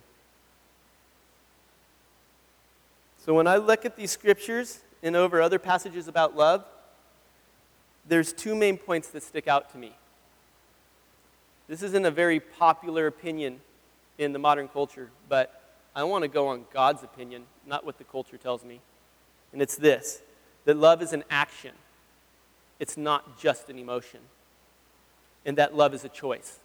So 3.25 3.33
when 3.33 3.47
I 3.47 3.57
look 3.57 3.85
at 3.85 3.97
these 3.97 4.11
scriptures 4.11 4.81
and 5.03 5.17
over 5.17 5.41
other 5.41 5.59
passages 5.59 6.09
about 6.09 6.37
love, 6.37 6.65
there's 8.07 8.33
two 8.33 8.55
main 8.55 8.77
points 8.77 9.09
that 9.09 9.23
stick 9.23 9.49
out 9.49 9.73
to 9.73 9.79
me. 9.79 9.95
This 11.69 11.83
isn't 11.83 12.05
a 12.05 12.11
very 12.11 12.41
popular 12.41 13.07
opinion 13.07 13.61
in 14.19 14.33
the 14.33 14.39
modern 14.39 14.69
culture, 14.69 15.09
but 15.29 15.63
I 15.97 16.05
want 16.05 16.23
to 16.23 16.29
go 16.29 16.49
on 16.49 16.67
God's 16.73 17.03
opinion, 17.03 17.45
not 17.67 17.87
what 17.87 17.99
the 17.99 18.05
culture 18.05 18.37
tells 18.37 18.65
me. 18.65 18.81
And 19.53 19.63
it's 19.63 19.77
this 19.77 20.21
that 20.67 20.77
love 20.77 21.03
is 21.03 21.13
an 21.13 21.25
action, 21.31 21.73
it's 22.79 22.97
not 22.97 23.39
just 23.39 23.71
an 23.71 23.79
emotion. 23.79 24.21
And 25.47 25.59
that 25.59 25.77
love 25.77 25.95
is 25.95 26.05
a 26.05 26.09
choice. 26.09 26.59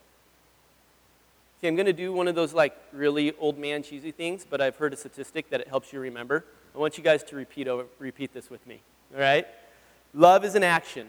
Okay, 1.59 1.67
I'm 1.67 1.75
going 1.75 1.87
to 1.87 1.93
do 1.93 2.13
one 2.13 2.29
of 2.29 2.35
those 2.35 2.53
like 2.53 2.73
really 2.93 3.33
old 3.37 3.57
man 3.57 3.83
cheesy 3.83 4.11
things, 4.11 4.45
but 4.49 4.61
I've 4.61 4.77
heard 4.77 4.93
a 4.93 4.95
statistic 4.95 5.49
that 5.49 5.59
it 5.59 5.67
helps 5.67 5.91
you 5.91 5.99
remember. 5.99 6.45
I 6.73 6.77
want 6.77 6.97
you 6.97 7.03
guys 7.03 7.21
to 7.25 7.35
repeat, 7.35 7.67
over, 7.67 7.85
repeat 7.99 8.33
this 8.33 8.49
with 8.49 8.65
me. 8.65 8.79
All 9.13 9.19
right? 9.19 9.45
Love 10.13 10.45
is 10.45 10.55
an 10.55 10.63
action, 10.63 11.07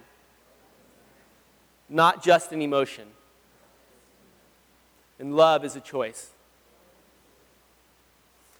not 1.89 2.25
just 2.25 2.51
an 2.51 2.61
emotion. 2.63 3.07
And 5.21 5.37
love 5.37 5.65
is 5.65 5.77
a 5.77 5.81
choice. 5.81 6.31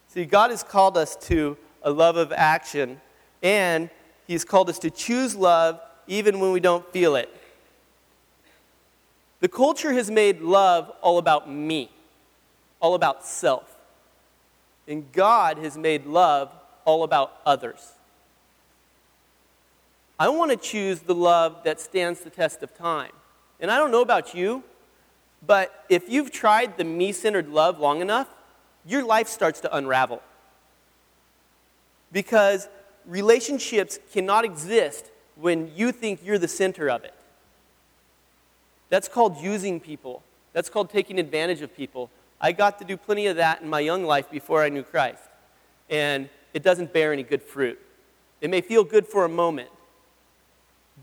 See, 0.09 0.25
God 0.27 0.51
has 0.51 0.63
called 0.63 0.97
us 0.97 1.17
to 1.23 1.57
a 1.83 1.91
love 1.91 2.17
of 2.17 2.33
action, 2.33 3.01
and 3.43 3.91
He's 4.29 4.45
called 4.45 4.69
us 4.69 4.79
to 4.81 4.91
choose 4.91 5.35
love 5.35 5.81
even 6.07 6.39
when 6.39 6.53
we 6.53 6.61
don't 6.61 6.89
feel 6.93 7.17
it. 7.17 7.35
The 9.41 9.49
culture 9.49 9.93
has 9.93 10.11
made 10.11 10.41
love 10.41 10.93
all 11.01 11.19
about 11.19 11.51
me, 11.51 11.91
all 12.79 12.95
about 12.95 13.25
self. 13.25 13.77
And 14.87 15.11
God 15.13 15.59
has 15.59 15.77
made 15.79 16.07
love 16.07 16.51
all 16.85 17.03
about 17.03 17.39
others. 17.47 17.93
I 20.19 20.29
want 20.29 20.51
to 20.51 20.57
choose 20.57 21.01
the 21.01 21.15
love 21.15 21.65
that 21.65 21.81
stands 21.81 22.21
the 22.21 22.31
test 22.31 22.63
of 22.63 22.77
time. 22.77 23.13
And 23.59 23.71
I 23.71 23.79
don't 23.79 23.91
know 23.91 24.03
about 24.03 24.35
you, 24.35 24.63
but 25.47 25.85
if 25.89 26.09
you've 26.09 26.31
tried 26.31 26.77
the 26.77 26.85
me 26.85 27.13
centered 27.13 27.49
love 27.49 27.79
long 27.79 28.03
enough, 28.03 28.29
your 28.85 29.03
life 29.03 29.29
starts 29.29 29.61
to 29.61 29.75
unravel. 29.75 30.21
Because 32.13 32.69
relationships 33.07 33.99
cannot 34.13 34.45
exist 34.45 35.11
when 35.37 35.73
you 35.75 35.93
think 35.93 36.21
you're 36.23 36.39
the 36.39 36.49
center 36.49 36.91
of 36.91 37.05
it. 37.05 37.15
That's 38.91 39.09
called 39.09 39.39
using 39.39 39.81
people. 39.81 40.23
That's 40.53 40.69
called 40.69 40.91
taking 40.91 41.19
advantage 41.19 41.63
of 41.63 41.75
people. 41.75 42.11
I 42.41 42.53
got 42.53 42.79
to 42.81 42.85
do 42.85 42.97
plenty 42.97 43.27
of 43.27 43.37
that 43.37 43.63
in 43.63 43.69
my 43.69 43.81
young 43.81 44.05
life 44.05 44.31
before 44.31 44.63
I 44.63 44.69
knew 44.69 44.83
Christ. 44.83 45.23
And 45.89 46.29
it 46.53 46.63
doesn't 46.63 46.93
bear 46.93 47.13
any 47.13 47.23
good 47.23 47.43
fruit. 47.43 47.81
It 48.41 48.51
may 48.51 48.61
feel 48.61 48.85
good 48.85 49.07
for 49.07 49.25
a 49.25 49.29
moment, 49.29 49.71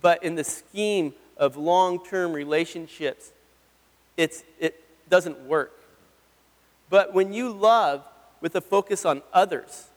but 0.02 0.24
in 0.24 0.36
the 0.36 0.44
scheme 0.44 1.14
of 1.36 1.56
long 1.56 2.04
term 2.04 2.34
relationships, 2.34 3.32
it's, 4.16 4.44
it 4.60 4.84
doesn't 5.10 5.40
work. 5.42 5.74
But 6.90 7.14
when 7.14 7.34
you 7.34 7.52
love 7.52 8.04
with 8.42 8.56
a 8.56 8.62
focus 8.62 9.06
on 9.06 9.22
others, 9.34 9.88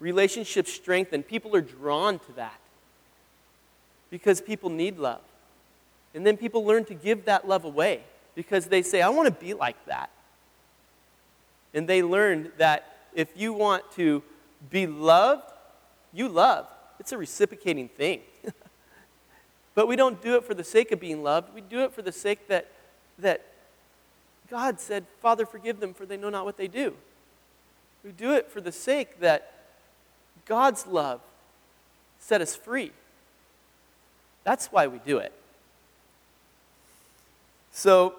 relationships 0.00 0.72
strengthen. 0.72 1.22
People 1.22 1.54
are 1.54 1.60
drawn 1.60 2.18
to 2.18 2.32
that 2.32 2.58
because 4.10 4.40
people 4.40 4.68
need 4.68 4.98
love. 4.98 5.22
And 6.14 6.26
then 6.26 6.36
people 6.36 6.64
learn 6.64 6.84
to 6.86 6.94
give 6.94 7.24
that 7.24 7.48
love 7.48 7.64
away 7.64 8.02
because 8.34 8.66
they 8.66 8.82
say, 8.82 9.02
I 9.02 9.08
want 9.08 9.26
to 9.26 9.44
be 9.44 9.54
like 9.54 9.82
that. 9.86 10.10
And 11.74 11.88
they 11.88 12.02
learn 12.02 12.52
that 12.58 12.96
if 13.14 13.28
you 13.36 13.52
want 13.52 13.90
to 13.92 14.22
be 14.70 14.86
loved, 14.86 15.50
you 16.12 16.28
love. 16.28 16.66
It's 17.00 17.12
a 17.12 17.18
reciprocating 17.18 17.88
thing. 17.88 18.20
but 19.74 19.88
we 19.88 19.96
don't 19.96 20.20
do 20.22 20.36
it 20.36 20.44
for 20.44 20.54
the 20.54 20.64
sake 20.64 20.92
of 20.92 21.00
being 21.00 21.22
loved. 21.22 21.54
We 21.54 21.62
do 21.62 21.80
it 21.80 21.92
for 21.92 22.02
the 22.02 22.12
sake 22.12 22.46
that, 22.48 22.68
that 23.18 23.42
God 24.50 24.80
said, 24.80 25.06
Father, 25.20 25.46
forgive 25.46 25.80
them, 25.80 25.94
for 25.94 26.04
they 26.04 26.16
know 26.16 26.30
not 26.30 26.44
what 26.44 26.56
they 26.56 26.68
do. 26.68 26.94
We 28.04 28.12
do 28.12 28.32
it 28.34 28.50
for 28.50 28.60
the 28.60 28.72
sake 28.72 29.20
that 29.20 29.52
God's 30.44 30.86
love 30.86 31.20
set 32.18 32.40
us 32.40 32.54
free. 32.54 32.92
That's 34.44 34.66
why 34.66 34.86
we 34.86 34.98
do 34.98 35.18
it. 35.18 35.32
So 37.72 38.14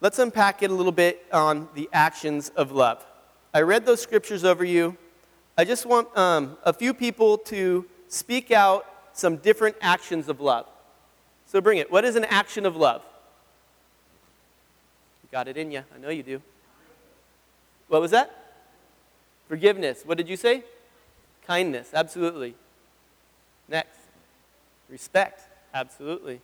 let's 0.00 0.18
unpack 0.18 0.62
it 0.62 0.70
a 0.70 0.74
little 0.74 0.92
bit 0.92 1.24
on 1.32 1.68
the 1.74 1.88
actions 1.92 2.48
of 2.56 2.72
love. 2.72 3.04
I 3.52 3.60
read 3.60 3.86
those 3.86 4.00
scriptures 4.00 4.42
over 4.42 4.64
you. 4.64 4.96
I 5.56 5.64
just 5.64 5.86
want 5.86 6.08
um, 6.16 6.56
a 6.64 6.72
few 6.72 6.92
people 6.92 7.38
to 7.38 7.84
speak 8.08 8.50
out 8.50 8.86
some 9.12 9.36
different 9.36 9.76
actions 9.80 10.28
of 10.28 10.40
love. 10.40 10.66
So 11.46 11.60
bring 11.60 11.78
it. 11.78 11.92
What 11.92 12.04
is 12.04 12.16
an 12.16 12.24
action 12.24 12.66
of 12.66 12.74
love? 12.74 13.02
You 15.22 15.28
got 15.30 15.46
it 15.46 15.56
in 15.56 15.70
you. 15.70 15.84
I 15.94 15.98
know 15.98 16.08
you 16.08 16.22
do. 16.22 16.42
What 17.88 18.00
was 18.00 18.10
that? 18.10 18.34
Forgiveness. 19.48 20.02
What 20.04 20.18
did 20.18 20.28
you 20.28 20.36
say? 20.36 20.64
Kindness. 21.46 21.90
Absolutely. 21.92 22.54
Next. 23.68 23.98
Respect. 24.88 25.42
Absolutely. 25.72 26.40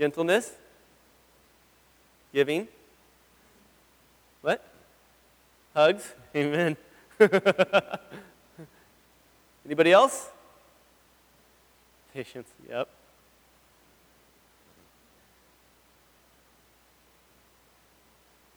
Gentleness. 0.00 0.52
Giving. 2.32 2.66
What? 4.40 4.64
Hugs. 5.74 6.14
Amen. 6.34 6.78
Anybody 9.66 9.92
else? 9.92 10.30
Patience. 12.14 12.48
Yep. 12.66 12.88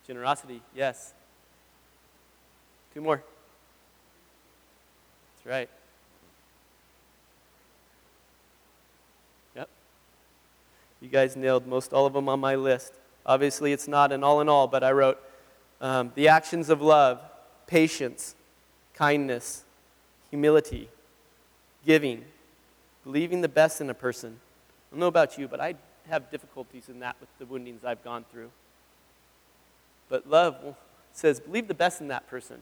Generosity. 0.08 0.62
Yes. 0.74 1.14
Two 2.94 3.02
more. 3.02 3.22
That's 5.36 5.46
right. 5.46 5.70
You 11.04 11.10
guys 11.10 11.36
nailed 11.36 11.68
most 11.68 11.92
all 11.92 12.06
of 12.06 12.14
them 12.14 12.30
on 12.30 12.40
my 12.40 12.56
list. 12.56 12.94
Obviously, 13.26 13.74
it's 13.74 13.90
not 13.90 14.14
an 14.14 14.24
all 14.24 14.40
in 14.40 14.48
all, 14.48 14.68
but 14.68 14.86
I 14.86 14.94
wrote 14.94 15.20
um, 15.82 16.14
the 16.16 16.30
actions 16.30 16.70
of 16.70 16.82
love, 16.82 17.20
patience, 17.68 18.36
kindness, 18.94 19.66
humility, 20.30 20.88
giving, 21.86 22.24
believing 23.04 23.42
the 23.42 23.50
best 23.50 23.82
in 23.82 23.90
a 23.90 23.94
person. 23.94 24.40
I 24.40 24.94
don't 24.94 25.02
know 25.02 25.08
about 25.08 25.38
you, 25.38 25.50
but 25.50 25.60
I 25.60 25.76
have 26.08 26.32
difficulties 26.32 26.88
in 26.88 27.02
that 27.02 27.18
with 27.20 27.28
the 27.38 27.46
woundings 27.48 27.84
I've 27.84 28.04
gone 28.06 28.24
through. 28.32 28.50
But 30.08 30.30
love 30.30 30.56
says, 31.12 31.42
believe 31.42 31.68
the 31.68 31.74
best 31.74 32.00
in 32.00 32.08
that 32.08 32.30
person. 32.30 32.60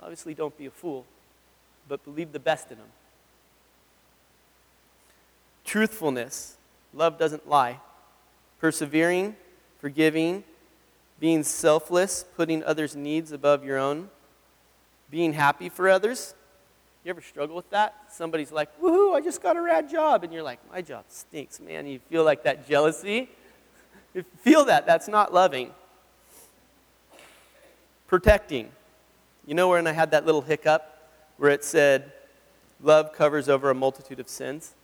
Obviously, 0.00 0.34
don't 0.34 0.56
be 0.58 0.66
a 0.66 0.70
fool, 0.70 1.06
but 1.88 2.04
believe 2.04 2.32
the 2.32 2.38
best 2.38 2.70
in 2.70 2.76
them. 2.76 2.88
Truthfulness. 5.64 6.57
Love 6.94 7.18
doesn't 7.18 7.48
lie. 7.48 7.80
Persevering, 8.60 9.36
forgiving, 9.80 10.44
being 11.20 11.42
selfless, 11.42 12.24
putting 12.36 12.62
others' 12.64 12.94
needs 12.96 13.32
above 13.32 13.64
your 13.64 13.78
own, 13.78 14.08
being 15.10 15.32
happy 15.32 15.68
for 15.68 15.88
others. 15.88 16.34
You 17.04 17.10
ever 17.10 17.20
struggle 17.20 17.56
with 17.56 17.70
that? 17.70 17.94
Somebody's 18.10 18.52
like, 18.52 18.68
woohoo, 18.80 19.14
I 19.14 19.20
just 19.20 19.42
got 19.42 19.56
a 19.56 19.62
rad 19.62 19.88
job. 19.88 20.24
And 20.24 20.32
you're 20.32 20.42
like, 20.42 20.58
my 20.70 20.82
job 20.82 21.04
stinks, 21.08 21.60
man. 21.60 21.86
You 21.86 22.00
feel 22.10 22.24
like 22.24 22.42
that 22.44 22.68
jealousy. 22.68 23.30
You 24.14 24.24
feel 24.42 24.64
that. 24.66 24.86
That's 24.86 25.08
not 25.08 25.32
loving. 25.32 25.72
Protecting. 28.08 28.70
You 29.46 29.54
know 29.54 29.68
when 29.68 29.86
I 29.86 29.92
had 29.92 30.10
that 30.10 30.26
little 30.26 30.42
hiccup 30.42 31.10
where 31.36 31.50
it 31.50 31.64
said, 31.64 32.12
love 32.82 33.12
covers 33.12 33.48
over 33.48 33.70
a 33.70 33.74
multitude 33.74 34.20
of 34.20 34.28
sins? 34.28 34.74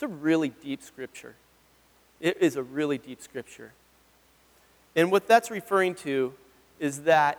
It's 0.00 0.04
a 0.04 0.08
really 0.08 0.48
deep 0.48 0.82
scripture. 0.82 1.34
It 2.20 2.38
is 2.40 2.56
a 2.56 2.62
really 2.62 2.96
deep 2.96 3.20
scripture. 3.20 3.74
And 4.96 5.10
what 5.12 5.28
that's 5.28 5.50
referring 5.50 5.94
to 5.96 6.32
is 6.78 7.02
that 7.02 7.38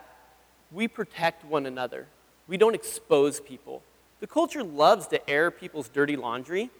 we 0.70 0.86
protect 0.86 1.44
one 1.44 1.66
another. 1.66 2.06
We 2.46 2.56
don't 2.56 2.76
expose 2.76 3.40
people. 3.40 3.82
The 4.20 4.28
culture 4.28 4.62
loves 4.62 5.08
to 5.08 5.28
air 5.28 5.50
people's 5.50 5.88
dirty 5.88 6.14
laundry. 6.14 6.70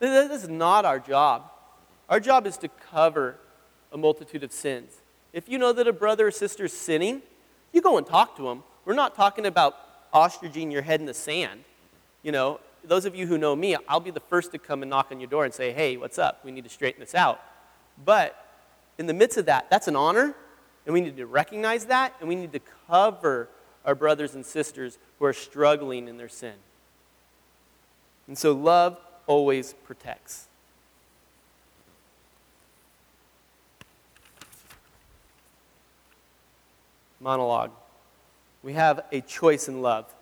That 0.00 0.30
is 0.30 0.50
not 0.50 0.84
our 0.84 0.98
job. 0.98 1.50
Our 2.10 2.20
job 2.20 2.46
is 2.46 2.58
to 2.58 2.68
cover 2.68 3.36
a 3.94 3.96
multitude 3.96 4.44
of 4.44 4.52
sins. 4.52 4.92
If 5.32 5.48
you 5.48 5.56
know 5.56 5.72
that 5.72 5.88
a 5.88 5.94
brother 5.94 6.26
or 6.26 6.30
sister 6.30 6.66
is 6.66 6.74
sinning, 6.74 7.22
you 7.72 7.80
go 7.80 7.96
and 7.96 8.06
talk 8.06 8.36
to 8.36 8.42
them. 8.42 8.64
We're 8.84 8.92
not 8.92 9.14
talking 9.14 9.46
about 9.46 9.78
ostriching 10.12 10.70
your 10.70 10.82
head 10.82 11.00
in 11.00 11.06
the 11.06 11.14
sand. 11.14 11.64
You 12.22 12.32
know, 12.32 12.60
those 12.84 13.04
of 13.04 13.14
you 13.14 13.26
who 13.26 13.38
know 13.38 13.54
me, 13.54 13.76
I'll 13.88 14.00
be 14.00 14.10
the 14.10 14.20
first 14.20 14.52
to 14.52 14.58
come 14.58 14.82
and 14.82 14.90
knock 14.90 15.08
on 15.10 15.20
your 15.20 15.28
door 15.28 15.44
and 15.44 15.52
say, 15.52 15.72
hey, 15.72 15.96
what's 15.96 16.18
up? 16.18 16.44
We 16.44 16.50
need 16.50 16.64
to 16.64 16.70
straighten 16.70 17.00
this 17.00 17.14
out. 17.14 17.40
But 18.04 18.36
in 18.98 19.06
the 19.06 19.14
midst 19.14 19.36
of 19.36 19.46
that, 19.46 19.70
that's 19.70 19.88
an 19.88 19.96
honor, 19.96 20.34
and 20.86 20.92
we 20.92 21.00
need 21.00 21.16
to 21.16 21.26
recognize 21.26 21.86
that, 21.86 22.14
and 22.20 22.28
we 22.28 22.34
need 22.34 22.52
to 22.52 22.60
cover 22.88 23.48
our 23.84 23.94
brothers 23.94 24.34
and 24.34 24.44
sisters 24.44 24.98
who 25.18 25.24
are 25.24 25.32
struggling 25.32 26.08
in 26.08 26.16
their 26.16 26.28
sin. 26.28 26.54
And 28.26 28.36
so 28.36 28.52
love 28.52 28.98
always 29.26 29.74
protects. 29.84 30.46
Monologue. 37.20 37.70
We 38.62 38.74
have 38.74 39.04
a 39.12 39.20
choice 39.20 39.68
in 39.68 39.82
love. 39.82 40.12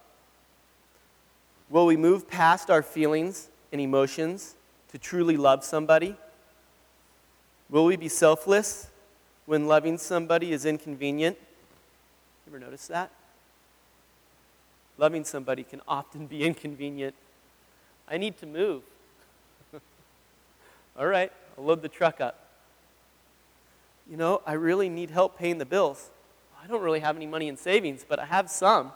Will 1.70 1.87
we 1.87 1.96
move 1.96 2.28
past 2.28 2.70
our 2.70 2.83
feelings 2.83 3.48
and 3.72 3.81
emotions 3.81 4.54
to 4.90 4.98
truly 4.98 5.37
love 5.37 5.64
somebody? 5.64 6.16
Will 7.68 7.85
we 7.85 7.96
be 7.96 8.09
selfless 8.09 8.88
when 9.44 9.66
loving 9.66 9.98
somebody 9.98 10.52
is 10.52 10.64
inconvenient? 10.64 11.37
You 12.46 12.52
Ever 12.52 12.64
notice 12.64 12.87
that? 12.87 13.11
Loving 14.96 15.24
somebody 15.24 15.62
can 15.62 15.83
often 15.87 16.26
be 16.26 16.42
inconvenient. 16.44 17.14
I 18.09 18.16
need 18.16 18.38
to 18.38 18.46
move. 18.46 18.83
All 20.98 21.07
right, 21.07 21.31
I'll 21.57 21.64
load 21.64 21.83
the 21.83 21.88
truck 21.88 22.20
up. 22.20 22.46
You 24.11 24.16
know, 24.16 24.40
I 24.46 24.54
really 24.54 24.88
need 24.88 25.11
help 25.11 25.38
paying 25.38 25.59
the 25.59 25.66
bills. 25.66 26.09
I 26.62 26.66
don't 26.66 26.83
really 26.83 27.00
have 27.00 27.16
any 27.16 27.26
money 27.26 27.48
in 27.48 27.59
savings, 27.59 28.07
but 28.09 28.18
I 28.18 28.24
have 28.24 28.48
some. 28.48 28.92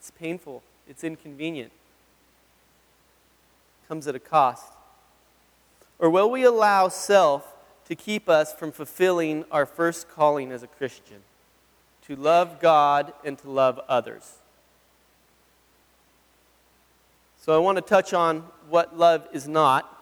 It's 0.00 0.10
painful, 0.10 0.62
it's 0.88 1.04
inconvenient, 1.04 1.72
it 3.82 3.88
comes 3.88 4.06
at 4.06 4.14
a 4.14 4.20
cost. 4.20 4.72
Or 5.98 6.10
will 6.10 6.30
we 6.30 6.44
allow 6.44 6.88
self 6.88 7.54
to 7.86 7.94
keep 7.94 8.28
us 8.28 8.52
from 8.52 8.72
fulfilling 8.72 9.44
our 9.50 9.64
first 9.64 10.10
calling 10.10 10.52
as 10.52 10.62
a 10.62 10.66
Christian? 10.66 11.18
To 12.06 12.16
love 12.16 12.60
God 12.60 13.12
and 13.24 13.38
to 13.38 13.50
love 13.50 13.80
others. 13.88 14.34
So 17.40 17.54
I 17.54 17.58
want 17.58 17.76
to 17.76 17.82
touch 17.82 18.12
on 18.12 18.40
what 18.68 18.98
love 18.98 19.26
is 19.32 19.46
not. 19.46 19.92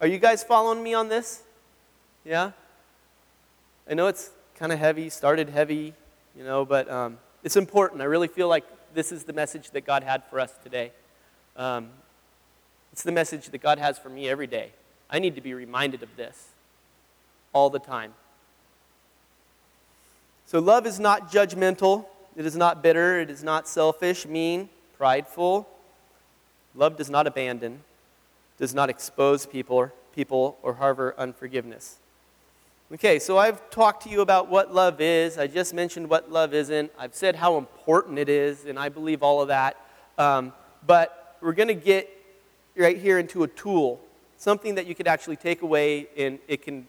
Are 0.00 0.06
you 0.06 0.18
guys 0.18 0.42
following 0.42 0.82
me 0.82 0.94
on 0.94 1.08
this? 1.08 1.42
Yeah? 2.24 2.52
I 3.88 3.94
know 3.94 4.06
it's 4.06 4.30
kind 4.56 4.72
of 4.72 4.78
heavy, 4.78 5.10
started 5.10 5.50
heavy, 5.50 5.92
you 6.36 6.44
know, 6.44 6.64
but 6.64 6.90
um, 6.90 7.18
it's 7.42 7.56
important. 7.56 8.00
I 8.00 8.04
really 8.04 8.28
feel 8.28 8.48
like 8.48 8.64
this 8.94 9.12
is 9.12 9.24
the 9.24 9.32
message 9.32 9.70
that 9.70 9.84
God 9.84 10.02
had 10.02 10.22
for 10.24 10.40
us 10.40 10.52
today. 10.62 10.92
Um, 11.56 11.90
it's 12.92 13.02
the 13.02 13.12
message 13.12 13.46
that 13.46 13.58
God 13.58 13.78
has 13.78 13.98
for 13.98 14.08
me 14.08 14.28
every 14.28 14.46
day. 14.46 14.70
I 15.10 15.18
need 15.18 15.34
to 15.34 15.40
be 15.40 15.54
reminded 15.54 16.02
of 16.02 16.16
this 16.16 16.48
all 17.52 17.70
the 17.70 17.78
time. 17.78 18.14
So, 20.46 20.58
love 20.58 20.86
is 20.86 21.00
not 21.00 21.32
judgmental, 21.32 22.06
it 22.36 22.46
is 22.46 22.56
not 22.56 22.82
bitter, 22.82 23.20
it 23.20 23.30
is 23.30 23.42
not 23.42 23.66
selfish, 23.66 24.26
mean, 24.26 24.68
prideful. 24.96 25.68
Love 26.74 26.96
does 26.96 27.08
not 27.08 27.26
abandon, 27.26 27.80
does 28.58 28.74
not 28.74 28.90
expose 28.90 29.46
people 29.46 29.92
people 30.14 30.56
or 30.62 30.74
harbor 30.74 31.14
unforgiveness. 31.18 31.98
Okay, 32.92 33.18
so 33.18 33.38
I've 33.38 33.70
talked 33.70 34.02
to 34.02 34.10
you 34.10 34.20
about 34.20 34.50
what 34.50 34.74
love 34.74 35.00
is. 35.00 35.38
I 35.38 35.46
just 35.46 35.72
mentioned 35.72 36.10
what 36.10 36.30
love 36.30 36.52
isn't. 36.52 36.92
I've 36.98 37.14
said 37.14 37.34
how 37.34 37.56
important 37.56 38.18
it 38.18 38.28
is, 38.28 38.66
and 38.66 38.78
I 38.78 38.90
believe 38.90 39.22
all 39.22 39.40
of 39.40 39.48
that. 39.48 39.78
Um, 40.18 40.52
but 40.86 41.38
we're 41.40 41.54
going 41.54 41.68
to 41.68 41.74
get 41.74 42.10
right 42.76 42.98
here 42.98 43.18
into 43.18 43.42
a 43.42 43.48
tool 43.48 44.02
something 44.36 44.74
that 44.74 44.86
you 44.86 44.94
could 44.94 45.08
actually 45.08 45.36
take 45.36 45.62
away 45.62 46.08
and 46.18 46.38
it 46.46 46.60
can 46.60 46.86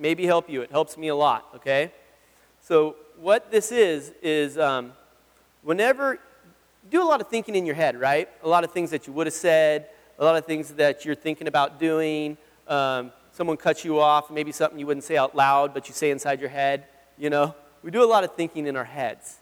maybe 0.00 0.26
help 0.26 0.50
you. 0.50 0.62
It 0.62 0.72
helps 0.72 0.96
me 0.96 1.08
a 1.08 1.14
lot, 1.14 1.46
okay? 1.54 1.92
So, 2.60 2.96
what 3.16 3.52
this 3.52 3.70
is, 3.70 4.12
is 4.22 4.58
um, 4.58 4.94
whenever 5.62 6.14
you 6.14 6.90
do 6.90 7.02
a 7.02 7.06
lot 7.06 7.20
of 7.20 7.28
thinking 7.28 7.54
in 7.54 7.64
your 7.64 7.76
head, 7.76 8.00
right? 8.00 8.28
A 8.42 8.48
lot 8.48 8.64
of 8.64 8.72
things 8.72 8.90
that 8.90 9.06
you 9.06 9.12
would 9.12 9.28
have 9.28 9.34
said, 9.34 9.90
a 10.18 10.24
lot 10.24 10.34
of 10.34 10.44
things 10.44 10.70
that 10.70 11.04
you're 11.04 11.14
thinking 11.14 11.46
about 11.46 11.78
doing. 11.78 12.36
Um, 12.66 13.12
someone 13.36 13.58
cuts 13.58 13.84
you 13.84 14.00
off, 14.00 14.30
maybe 14.30 14.50
something 14.50 14.78
you 14.78 14.86
wouldn't 14.86 15.04
say 15.04 15.18
out 15.18 15.36
loud, 15.36 15.74
but 15.74 15.88
you 15.88 15.94
say 15.94 16.10
inside 16.10 16.40
your 16.40 16.48
head, 16.48 16.86
you 17.18 17.28
know? 17.28 17.54
We 17.82 17.90
do 17.90 18.02
a 18.02 18.08
lot 18.08 18.24
of 18.24 18.34
thinking 18.34 18.66
in 18.66 18.76
our 18.76 18.84
heads. 18.84 19.36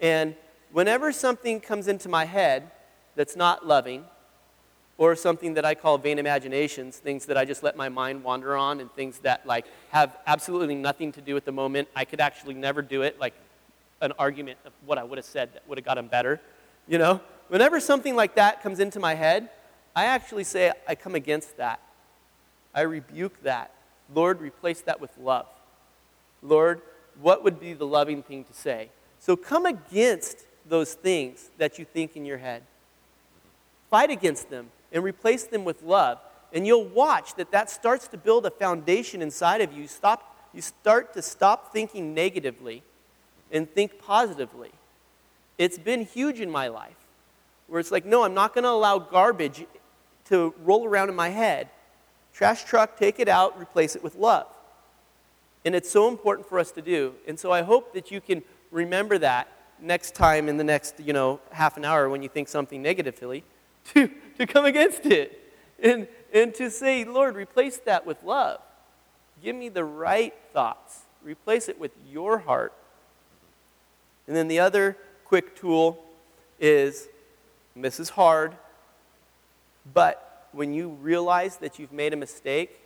And 0.00 0.34
whenever 0.72 1.12
something 1.12 1.60
comes 1.60 1.86
into 1.86 2.08
my 2.08 2.24
head 2.24 2.70
that's 3.16 3.36
not 3.36 3.66
loving, 3.66 4.04
or 4.96 5.16
something 5.16 5.54
that 5.54 5.64
I 5.64 5.74
call 5.74 5.98
vain 5.98 6.18
imaginations, 6.18 6.96
things 6.98 7.26
that 7.26 7.36
I 7.36 7.44
just 7.44 7.62
let 7.62 7.76
my 7.76 7.88
mind 7.88 8.22
wander 8.22 8.56
on 8.56 8.80
and 8.80 8.90
things 8.92 9.18
that 9.20 9.44
like 9.44 9.66
have 9.90 10.16
absolutely 10.26 10.76
nothing 10.76 11.10
to 11.12 11.20
do 11.20 11.34
with 11.34 11.44
the 11.44 11.52
moment. 11.52 11.88
I 11.96 12.04
could 12.04 12.20
actually 12.20 12.54
never 12.54 12.80
do 12.80 13.02
it. 13.02 13.18
Like 13.18 13.34
an 14.00 14.12
argument 14.20 14.58
of 14.64 14.72
what 14.86 14.96
I 14.96 15.02
would 15.02 15.18
have 15.18 15.24
said 15.24 15.52
that 15.54 15.68
would 15.68 15.78
have 15.78 15.84
gotten 15.84 16.06
better. 16.06 16.40
You 16.86 16.98
know? 16.98 17.20
Whenever 17.48 17.80
something 17.80 18.14
like 18.14 18.36
that 18.36 18.62
comes 18.62 18.78
into 18.78 19.00
my 19.00 19.14
head, 19.14 19.50
I 19.96 20.04
actually 20.04 20.44
say, 20.44 20.72
I 20.86 20.94
come 20.94 21.16
against 21.16 21.56
that. 21.56 21.80
I 22.74 22.82
rebuke 22.82 23.42
that. 23.42 23.70
Lord, 24.12 24.40
replace 24.40 24.80
that 24.82 25.00
with 25.00 25.16
love. 25.18 25.46
Lord, 26.42 26.82
what 27.20 27.44
would 27.44 27.60
be 27.60 27.72
the 27.72 27.86
loving 27.86 28.22
thing 28.22 28.44
to 28.44 28.52
say? 28.52 28.90
So 29.20 29.36
come 29.36 29.64
against 29.66 30.44
those 30.66 30.94
things 30.94 31.50
that 31.58 31.78
you 31.78 31.84
think 31.84 32.16
in 32.16 32.24
your 32.24 32.38
head. 32.38 32.62
Fight 33.90 34.10
against 34.10 34.50
them 34.50 34.70
and 34.92 35.02
replace 35.02 35.44
them 35.44 35.64
with 35.64 35.82
love. 35.82 36.18
And 36.52 36.66
you'll 36.66 36.84
watch 36.84 37.34
that 37.36 37.50
that 37.52 37.70
starts 37.70 38.08
to 38.08 38.16
build 38.16 38.46
a 38.46 38.50
foundation 38.50 39.22
inside 39.22 39.60
of 39.60 39.72
you. 39.72 39.86
Stop, 39.86 40.36
you 40.52 40.62
start 40.62 41.14
to 41.14 41.22
stop 41.22 41.72
thinking 41.72 42.14
negatively 42.14 42.82
and 43.50 43.70
think 43.70 43.98
positively. 43.98 44.70
It's 45.58 45.78
been 45.78 46.04
huge 46.04 46.40
in 46.40 46.50
my 46.50 46.68
life 46.68 46.96
where 47.66 47.80
it's 47.80 47.90
like, 47.90 48.04
no, 48.04 48.24
I'm 48.24 48.34
not 48.34 48.54
going 48.54 48.64
to 48.64 48.70
allow 48.70 48.98
garbage 48.98 49.64
to 50.26 50.54
roll 50.62 50.86
around 50.86 51.08
in 51.08 51.14
my 51.14 51.30
head. 51.30 51.68
Trash 52.34 52.64
truck, 52.64 52.98
take 52.98 53.20
it 53.20 53.28
out, 53.28 53.58
replace 53.60 53.94
it 53.94 54.02
with 54.02 54.16
love. 54.16 54.48
And 55.64 55.74
it's 55.74 55.88
so 55.90 56.08
important 56.08 56.48
for 56.48 56.58
us 56.58 56.72
to 56.72 56.82
do. 56.82 57.14
And 57.26 57.38
so 57.38 57.52
I 57.52 57.62
hope 57.62 57.94
that 57.94 58.10
you 58.10 58.20
can 58.20 58.42
remember 58.72 59.16
that 59.18 59.48
next 59.80 60.14
time 60.14 60.48
in 60.48 60.56
the 60.56 60.64
next, 60.64 60.98
you 60.98 61.12
know, 61.12 61.40
half 61.52 61.76
an 61.76 61.84
hour 61.84 62.08
when 62.08 62.22
you 62.22 62.28
think 62.28 62.48
something 62.48 62.82
negatively, 62.82 63.44
to, 63.94 64.10
to 64.38 64.46
come 64.46 64.64
against 64.64 65.06
it. 65.06 65.40
And, 65.80 66.08
and 66.32 66.54
to 66.56 66.70
say, 66.70 67.04
Lord, 67.04 67.36
replace 67.36 67.78
that 67.78 68.04
with 68.04 68.22
love. 68.22 68.60
Give 69.42 69.54
me 69.54 69.68
the 69.68 69.84
right 69.84 70.34
thoughts. 70.52 71.02
Replace 71.22 71.68
it 71.68 71.78
with 71.78 71.92
your 72.10 72.38
heart. 72.38 72.72
And 74.26 74.36
then 74.36 74.48
the 74.48 74.58
other 74.58 74.96
quick 75.24 75.54
tool 75.54 76.02
is, 76.58 77.08
this 77.76 78.00
is 78.00 78.10
hard, 78.10 78.56
but 79.92 80.33
when 80.54 80.72
you 80.72 80.88
realize 81.02 81.56
that 81.58 81.78
you've 81.78 81.92
made 81.92 82.12
a 82.12 82.16
mistake, 82.16 82.78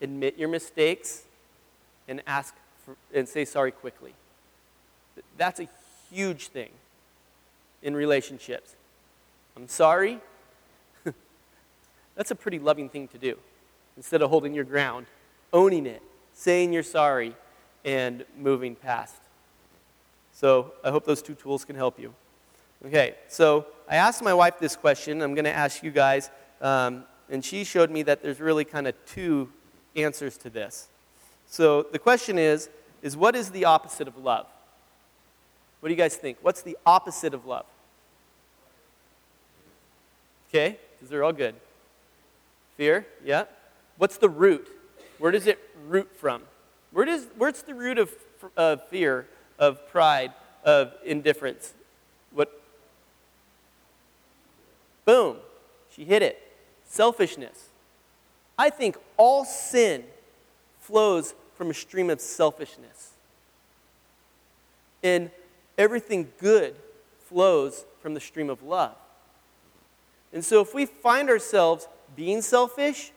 admit 0.00 0.36
your 0.38 0.48
mistakes 0.48 1.22
and 2.08 2.22
ask 2.26 2.54
for, 2.84 2.96
and 3.14 3.28
say 3.28 3.44
sorry 3.44 3.70
quickly. 3.70 4.14
That's 5.38 5.60
a 5.60 5.68
huge 6.10 6.48
thing 6.48 6.70
in 7.82 7.96
relationships. 7.96 8.74
I'm 9.56 9.68
sorry. 9.68 10.20
That's 12.14 12.30
a 12.30 12.34
pretty 12.34 12.58
loving 12.58 12.88
thing 12.88 13.08
to 13.08 13.18
do. 13.18 13.38
Instead 13.96 14.20
of 14.20 14.28
holding 14.28 14.52
your 14.52 14.64
ground, 14.64 15.06
owning 15.52 15.86
it, 15.86 16.02
saying 16.34 16.72
you're 16.72 16.82
sorry, 16.82 17.34
and 17.84 18.24
moving 18.36 18.74
past. 18.74 19.16
So 20.34 20.72
I 20.84 20.90
hope 20.90 21.06
those 21.06 21.22
two 21.22 21.34
tools 21.34 21.64
can 21.64 21.76
help 21.76 21.98
you. 21.98 22.12
Okay, 22.84 23.14
so 23.28 23.66
I 23.88 23.96
asked 23.96 24.22
my 24.22 24.34
wife 24.34 24.58
this 24.58 24.76
question. 24.76 25.22
I'm 25.22 25.34
going 25.34 25.46
to 25.46 25.52
ask 25.52 25.82
you 25.82 25.90
guys. 25.90 26.30
Um, 26.60 27.04
and 27.28 27.44
she 27.44 27.64
showed 27.64 27.90
me 27.90 28.02
that 28.04 28.22
there's 28.22 28.40
really 28.40 28.64
kind 28.64 28.86
of 28.86 28.94
two 29.06 29.50
answers 29.94 30.36
to 30.38 30.50
this. 30.50 30.88
So 31.46 31.82
the 31.82 31.98
question 31.98 32.38
is, 32.38 32.68
is 33.02 33.16
what 33.16 33.36
is 33.36 33.50
the 33.50 33.64
opposite 33.64 34.08
of 34.08 34.16
love? 34.16 34.46
What 35.80 35.88
do 35.88 35.94
you 35.94 35.98
guys 35.98 36.16
think? 36.16 36.38
What's 36.42 36.62
the 36.62 36.76
opposite 36.86 37.34
of 37.34 37.46
love? 37.46 37.66
Okay, 40.48 40.78
because 40.94 41.10
they're 41.10 41.24
all 41.24 41.32
good. 41.32 41.54
Fear, 42.76 43.06
yeah. 43.24 43.44
What's 43.98 44.16
the 44.18 44.28
root? 44.28 44.68
Where 45.18 45.30
does 45.30 45.46
it 45.46 45.58
root 45.86 46.14
from? 46.16 46.42
Where 46.92 47.04
does, 47.04 47.26
where's 47.36 47.62
the 47.62 47.74
root 47.74 47.98
of, 47.98 48.10
of 48.56 48.86
fear, 48.88 49.26
of 49.58 49.86
pride, 49.88 50.32
of 50.64 50.92
indifference? 51.04 51.74
What? 52.32 52.60
Boom. 55.04 55.36
She 55.90 56.04
hit 56.04 56.22
it. 56.22 56.45
Selfishness. 56.96 57.68
I 58.58 58.70
think 58.70 58.96
all 59.18 59.44
sin 59.44 60.04
flows 60.80 61.34
from 61.54 61.68
a 61.68 61.74
stream 61.74 62.08
of 62.08 62.22
selfishness. 62.22 63.10
And 65.02 65.30
everything 65.76 66.32
good 66.38 66.74
flows 67.26 67.84
from 68.00 68.14
the 68.14 68.20
stream 68.20 68.48
of 68.48 68.62
love. 68.62 68.94
And 70.32 70.42
so 70.42 70.62
if 70.62 70.74
we 70.74 70.86
find 70.86 71.28
ourselves 71.28 71.86
being 72.16 72.40
selfish 72.40 73.12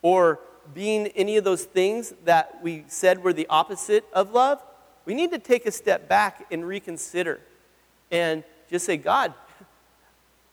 or 0.00 0.40
being 0.72 1.08
any 1.08 1.36
of 1.36 1.44
those 1.44 1.64
things 1.64 2.14
that 2.24 2.62
we 2.62 2.84
said 2.88 3.22
were 3.22 3.34
the 3.34 3.46
opposite 3.48 4.06
of 4.14 4.32
love, 4.32 4.62
we 5.04 5.12
need 5.12 5.32
to 5.32 5.38
take 5.38 5.66
a 5.66 5.70
step 5.70 6.08
back 6.08 6.46
and 6.50 6.66
reconsider 6.66 7.40
and 8.10 8.42
just 8.70 8.86
say, 8.86 8.96
God, 8.96 9.34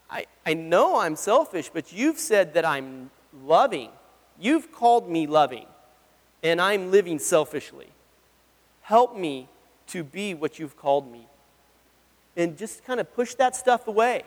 I, 0.09 0.25
I 0.45 0.53
know 0.53 0.99
I'm 0.99 1.15
selfish, 1.15 1.69
but 1.73 1.91
you've 1.91 2.19
said 2.19 2.53
that 2.53 2.65
I'm 2.65 3.09
loving. 3.43 3.89
You've 4.39 4.71
called 4.71 5.09
me 5.09 5.27
loving, 5.27 5.65
and 6.43 6.61
I'm 6.61 6.91
living 6.91 7.19
selfishly. 7.19 7.87
Help 8.81 9.17
me 9.17 9.47
to 9.87 10.03
be 10.03 10.33
what 10.33 10.59
you've 10.59 10.77
called 10.77 11.11
me. 11.11 11.27
And 12.37 12.57
just 12.57 12.83
kind 12.83 12.99
of 12.99 13.13
push 13.15 13.33
that 13.35 13.55
stuff 13.55 13.87
away. 13.87 14.23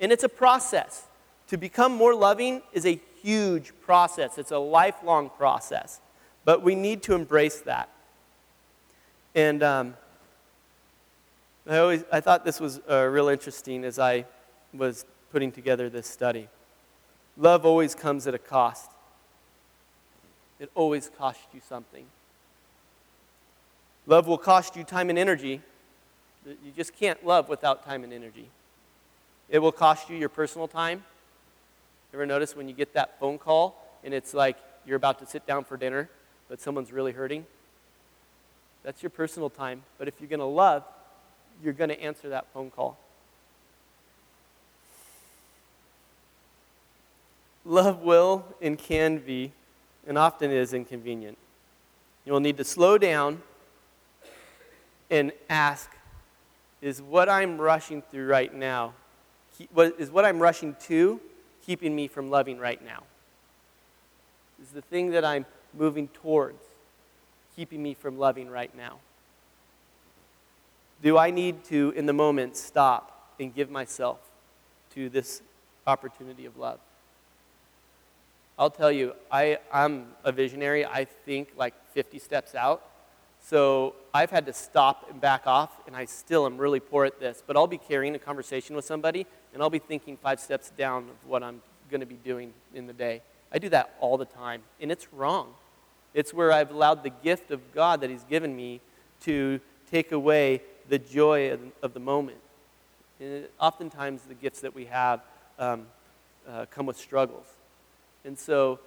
And 0.00 0.12
it's 0.12 0.24
a 0.24 0.28
process. 0.28 1.04
To 1.48 1.56
become 1.56 1.92
more 1.92 2.14
loving 2.14 2.62
is 2.72 2.86
a 2.86 3.00
huge 3.22 3.72
process, 3.82 4.38
it's 4.38 4.50
a 4.50 4.58
lifelong 4.58 5.30
process. 5.30 6.00
But 6.44 6.62
we 6.62 6.74
need 6.74 7.02
to 7.04 7.14
embrace 7.14 7.60
that. 7.60 7.88
And 9.34 9.62
um, 9.62 9.94
I, 11.68 11.78
always, 11.78 12.04
I 12.10 12.20
thought 12.20 12.44
this 12.44 12.60
was 12.60 12.80
uh, 12.90 13.04
real 13.04 13.28
interesting 13.28 13.84
as 13.84 13.98
I 13.98 14.24
was 14.74 15.04
putting 15.30 15.52
together 15.52 15.88
this 15.88 16.06
study. 16.06 16.48
Love 17.36 17.64
always 17.64 17.94
comes 17.94 18.26
at 18.26 18.34
a 18.34 18.38
cost. 18.38 18.90
It 20.60 20.70
always 20.74 21.10
costs 21.18 21.46
you 21.52 21.60
something. 21.66 22.04
Love 24.06 24.26
will 24.26 24.38
cost 24.38 24.76
you 24.76 24.84
time 24.84 25.10
and 25.10 25.18
energy. 25.18 25.60
You 26.46 26.72
just 26.76 26.94
can't 26.94 27.24
love 27.24 27.48
without 27.48 27.84
time 27.84 28.04
and 28.04 28.12
energy. 28.12 28.48
It 29.48 29.60
will 29.60 29.72
cost 29.72 30.10
you 30.10 30.16
your 30.16 30.28
personal 30.28 30.68
time. 30.68 31.04
Ever 32.12 32.26
notice 32.26 32.54
when 32.56 32.68
you 32.68 32.74
get 32.74 32.94
that 32.94 33.18
phone 33.18 33.38
call 33.38 33.76
and 34.04 34.12
it's 34.12 34.34
like 34.34 34.56
you're 34.84 34.96
about 34.96 35.18
to 35.20 35.26
sit 35.26 35.46
down 35.46 35.64
for 35.64 35.76
dinner, 35.76 36.08
but 36.48 36.60
someone's 36.60 36.92
really 36.92 37.12
hurting? 37.12 37.46
That's 38.82 39.02
your 39.02 39.10
personal 39.10 39.48
time. 39.48 39.82
But 39.98 40.08
if 40.08 40.14
you're 40.20 40.28
going 40.28 40.40
to 40.40 40.44
love, 40.44 40.84
you're 41.62 41.72
going 41.72 41.90
to 41.90 42.00
answer 42.00 42.28
that 42.30 42.46
phone 42.52 42.70
call. 42.70 42.98
Love 47.64 48.00
will 48.00 48.44
and 48.60 48.78
can 48.78 49.18
be, 49.18 49.52
and 50.06 50.18
often 50.18 50.50
is, 50.50 50.72
inconvenient. 50.72 51.38
You 52.24 52.32
will 52.32 52.40
need 52.40 52.56
to 52.56 52.64
slow 52.64 52.98
down 52.98 53.42
and 55.10 55.32
ask 55.48 55.90
Is 56.80 57.00
what 57.00 57.28
I'm 57.28 57.60
rushing 57.60 58.02
through 58.02 58.26
right 58.26 58.52
now, 58.52 58.94
is 59.98 60.10
what 60.10 60.24
I'm 60.24 60.40
rushing 60.40 60.74
to 60.86 61.20
keeping 61.64 61.94
me 61.94 62.08
from 62.08 62.28
loving 62.28 62.58
right 62.58 62.84
now? 62.84 63.04
Is 64.60 64.70
the 64.70 64.82
thing 64.82 65.12
that 65.12 65.24
I'm 65.24 65.46
moving 65.74 66.08
towards 66.08 66.62
keeping 67.54 67.82
me 67.82 67.94
from 67.94 68.18
loving 68.18 68.50
right 68.50 68.74
now? 68.76 68.98
Do 71.02 71.18
I 71.18 71.30
need 71.30 71.64
to, 71.64 71.92
in 71.96 72.06
the 72.06 72.12
moment, 72.12 72.56
stop 72.56 73.32
and 73.38 73.54
give 73.54 73.70
myself 73.70 74.18
to 74.94 75.08
this 75.08 75.42
opportunity 75.86 76.46
of 76.46 76.56
love? 76.56 76.78
I'll 78.58 78.70
tell 78.70 78.92
you, 78.92 79.14
I, 79.30 79.58
I'm 79.72 80.08
a 80.24 80.32
visionary. 80.32 80.84
I 80.84 81.04
think 81.04 81.52
like 81.56 81.74
50 81.92 82.18
steps 82.18 82.54
out. 82.54 82.82
So 83.44 83.96
I've 84.14 84.30
had 84.30 84.46
to 84.46 84.52
stop 84.52 85.08
and 85.10 85.20
back 85.20 85.46
off, 85.46 85.70
and 85.86 85.96
I 85.96 86.04
still 86.04 86.46
am 86.46 86.58
really 86.58 86.78
poor 86.78 87.04
at 87.04 87.18
this. 87.18 87.42
But 87.44 87.56
I'll 87.56 87.66
be 87.66 87.78
carrying 87.78 88.14
a 88.14 88.18
conversation 88.18 88.76
with 88.76 88.84
somebody, 88.84 89.26
and 89.52 89.62
I'll 89.62 89.70
be 89.70 89.80
thinking 89.80 90.16
five 90.16 90.38
steps 90.38 90.70
down 90.70 91.04
of 91.04 91.28
what 91.28 91.42
I'm 91.42 91.60
going 91.90 92.00
to 92.00 92.06
be 92.06 92.18
doing 92.22 92.52
in 92.72 92.86
the 92.86 92.92
day. 92.92 93.22
I 93.50 93.58
do 93.58 93.68
that 93.70 93.94
all 94.00 94.16
the 94.16 94.24
time, 94.24 94.62
and 94.80 94.92
it's 94.92 95.12
wrong. 95.12 95.54
It's 96.14 96.32
where 96.32 96.52
I've 96.52 96.70
allowed 96.70 97.02
the 97.02 97.10
gift 97.10 97.50
of 97.50 97.60
God 97.74 98.00
that 98.02 98.10
He's 98.10 98.24
given 98.24 98.54
me 98.54 98.80
to 99.22 99.60
take 99.90 100.12
away 100.12 100.62
the 100.88 100.98
joy 100.98 101.56
of, 101.82 101.94
the 101.94 102.00
moment. 102.00 102.38
And 103.18 103.46
oftentimes, 103.58 104.22
the 104.22 104.34
gifts 104.34 104.60
that 104.60 104.74
we 104.74 104.86
have 104.86 105.20
um, 105.58 105.86
uh, 106.48 106.66
come 106.70 106.86
with 106.86 106.96
struggles. 106.96 107.46
And 108.24 108.38
so 108.38 108.78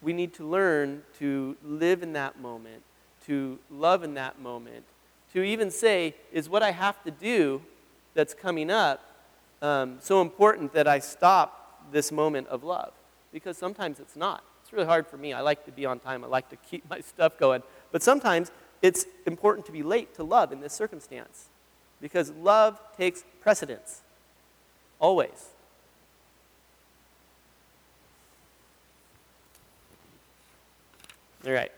we 0.00 0.12
need 0.12 0.34
to 0.34 0.48
learn 0.48 1.02
to 1.18 1.56
live 1.64 2.02
in 2.02 2.12
that 2.12 2.40
moment, 2.40 2.82
to 3.26 3.58
love 3.70 4.04
in 4.04 4.14
that 4.14 4.40
moment, 4.40 4.84
to 5.32 5.42
even 5.42 5.70
say, 5.70 6.14
is 6.32 6.48
what 6.48 6.62
I 6.62 6.70
have 6.70 7.02
to 7.04 7.10
do 7.10 7.62
that's 8.14 8.34
coming 8.34 8.70
up 8.70 9.00
um, 9.60 9.98
so 10.00 10.22
important 10.22 10.72
that 10.72 10.86
I 10.86 11.00
stop 11.00 11.90
this 11.92 12.12
moment 12.12 12.48
of 12.48 12.64
love? 12.64 12.92
Because 13.32 13.58
sometimes 13.58 14.00
it's 14.00 14.16
not. 14.16 14.42
It's 14.62 14.72
really 14.72 14.86
hard 14.86 15.06
for 15.06 15.16
me. 15.16 15.32
I 15.32 15.40
like 15.40 15.64
to 15.66 15.72
be 15.72 15.84
on 15.84 15.98
time, 15.98 16.24
I 16.24 16.28
like 16.28 16.48
to 16.50 16.56
keep 16.56 16.88
my 16.90 17.00
stuff 17.00 17.38
going. 17.38 17.62
But 17.90 18.02
sometimes 18.02 18.50
it's 18.82 19.06
important 19.26 19.66
to 19.66 19.72
be 19.72 19.82
late 19.82 20.14
to 20.14 20.22
love 20.22 20.52
in 20.52 20.60
this 20.60 20.72
circumstance 20.72 21.46
because 22.00 22.30
love 22.30 22.80
takes 22.96 23.24
precedence, 23.40 24.02
always. 25.00 25.48
All 31.48 31.54
right, 31.54 31.72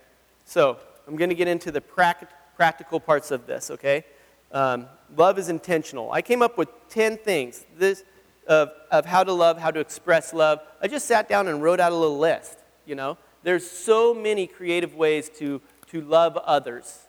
so 0.47 0.79
I'm 1.07 1.15
going 1.15 1.31
to 1.31 1.37
get 1.37 1.47
into 1.47 1.71
the 1.71 1.81
practical 1.81 2.99
parts 2.99 3.31
of 3.31 3.47
this, 3.47 3.71
okay? 3.71 4.05
Um, 4.51 4.89
love 5.17 5.39
is 5.39 5.49
intentional. 5.49 6.11
I 6.11 6.23
came 6.23 6.43
up 6.43 6.59
with 6.59 6.69
10 6.89 7.19
things 7.19 7.65
this, 7.79 8.03
of, 8.49 8.73
of 8.91 9.07
how 9.07 9.23
to 9.23 9.33
love, 9.33 9.59
how 9.59 9.71
to 9.71 9.79
express 9.79 10.35
love. 10.35 10.59
I 10.83 10.89
just 10.89 11.07
sat 11.07 11.29
down 11.29 11.47
and 11.47 11.63
wrote 11.63 11.79
out 11.79 11.93
a 11.93 11.95
little 11.95 12.19
list, 12.19 12.59
you 12.85 12.97
know? 12.97 13.17
There's 13.45 13.71
so 13.71 14.13
many 14.13 14.49
creative 14.49 14.97
ways 14.97 15.31
to, 15.39 15.63
to 15.93 16.01
love 16.01 16.37
others. 16.39 17.07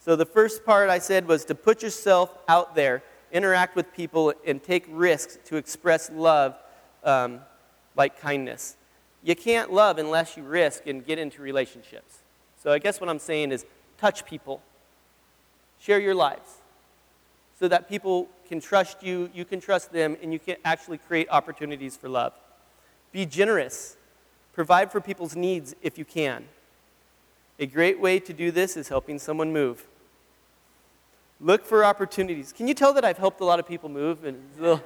So 0.00 0.16
the 0.16 0.26
first 0.26 0.64
part 0.64 0.90
I 0.90 0.98
said 0.98 1.28
was 1.28 1.44
to 1.44 1.54
put 1.54 1.80
yourself 1.80 2.36
out 2.48 2.74
there, 2.74 3.04
interact 3.30 3.76
with 3.76 3.92
people, 3.92 4.32
and 4.44 4.60
take 4.60 4.84
risks 4.88 5.38
to 5.44 5.58
express 5.58 6.10
love 6.10 6.56
um, 7.04 7.38
like 7.94 8.20
kindness. 8.20 8.77
You 9.28 9.36
can't 9.36 9.70
love 9.70 9.98
unless 9.98 10.38
you 10.38 10.42
risk 10.42 10.86
and 10.86 11.04
get 11.04 11.18
into 11.18 11.42
relationships. 11.42 12.20
So 12.62 12.72
I 12.72 12.78
guess 12.78 12.98
what 12.98 13.10
I'm 13.10 13.18
saying 13.18 13.52
is 13.52 13.66
touch 13.98 14.24
people, 14.24 14.62
share 15.78 15.98
your 15.98 16.14
lives 16.14 16.50
so 17.60 17.68
that 17.68 17.90
people 17.90 18.26
can 18.48 18.58
trust 18.58 19.02
you, 19.02 19.28
you 19.34 19.44
can 19.44 19.60
trust 19.60 19.92
them, 19.92 20.16
and 20.22 20.32
you 20.32 20.38
can 20.38 20.56
actually 20.64 20.96
create 20.96 21.28
opportunities 21.30 21.94
for 21.94 22.08
love. 22.08 22.32
Be 23.12 23.26
generous. 23.26 23.98
Provide 24.54 24.90
for 24.90 24.98
people's 24.98 25.36
needs 25.36 25.74
if 25.82 25.98
you 25.98 26.06
can. 26.06 26.46
A 27.58 27.66
great 27.66 28.00
way 28.00 28.18
to 28.20 28.32
do 28.32 28.50
this 28.50 28.78
is 28.78 28.88
helping 28.88 29.18
someone 29.18 29.52
move. 29.52 29.86
Look 31.38 31.66
for 31.66 31.84
opportunities. 31.84 32.54
Can 32.54 32.66
you 32.66 32.72
tell 32.72 32.94
that 32.94 33.04
I've 33.04 33.18
helped 33.18 33.42
a 33.42 33.44
lot 33.44 33.60
of 33.60 33.68
people 33.68 33.90
move? 33.90 34.24
And 34.24 34.40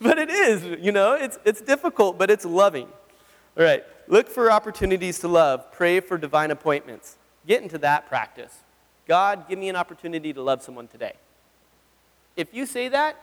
but 0.00 0.16
it 0.16 0.30
is, 0.30 0.78
you 0.80 0.92
know, 0.92 1.14
it's, 1.14 1.40
it's 1.44 1.60
difficult, 1.60 2.18
but 2.18 2.30
it's 2.30 2.44
loving. 2.44 2.86
All 3.58 3.64
right, 3.64 3.84
look 4.06 4.28
for 4.28 4.52
opportunities 4.52 5.18
to 5.18 5.28
love. 5.28 5.72
Pray 5.72 5.98
for 5.98 6.16
divine 6.16 6.52
appointments. 6.52 7.16
Get 7.44 7.60
into 7.60 7.76
that 7.78 8.08
practice. 8.08 8.56
God, 9.08 9.48
give 9.48 9.58
me 9.58 9.68
an 9.68 9.74
opportunity 9.74 10.32
to 10.32 10.40
love 10.40 10.62
someone 10.62 10.86
today. 10.86 11.14
If 12.36 12.54
you 12.54 12.66
say 12.66 12.88
that, 12.88 13.20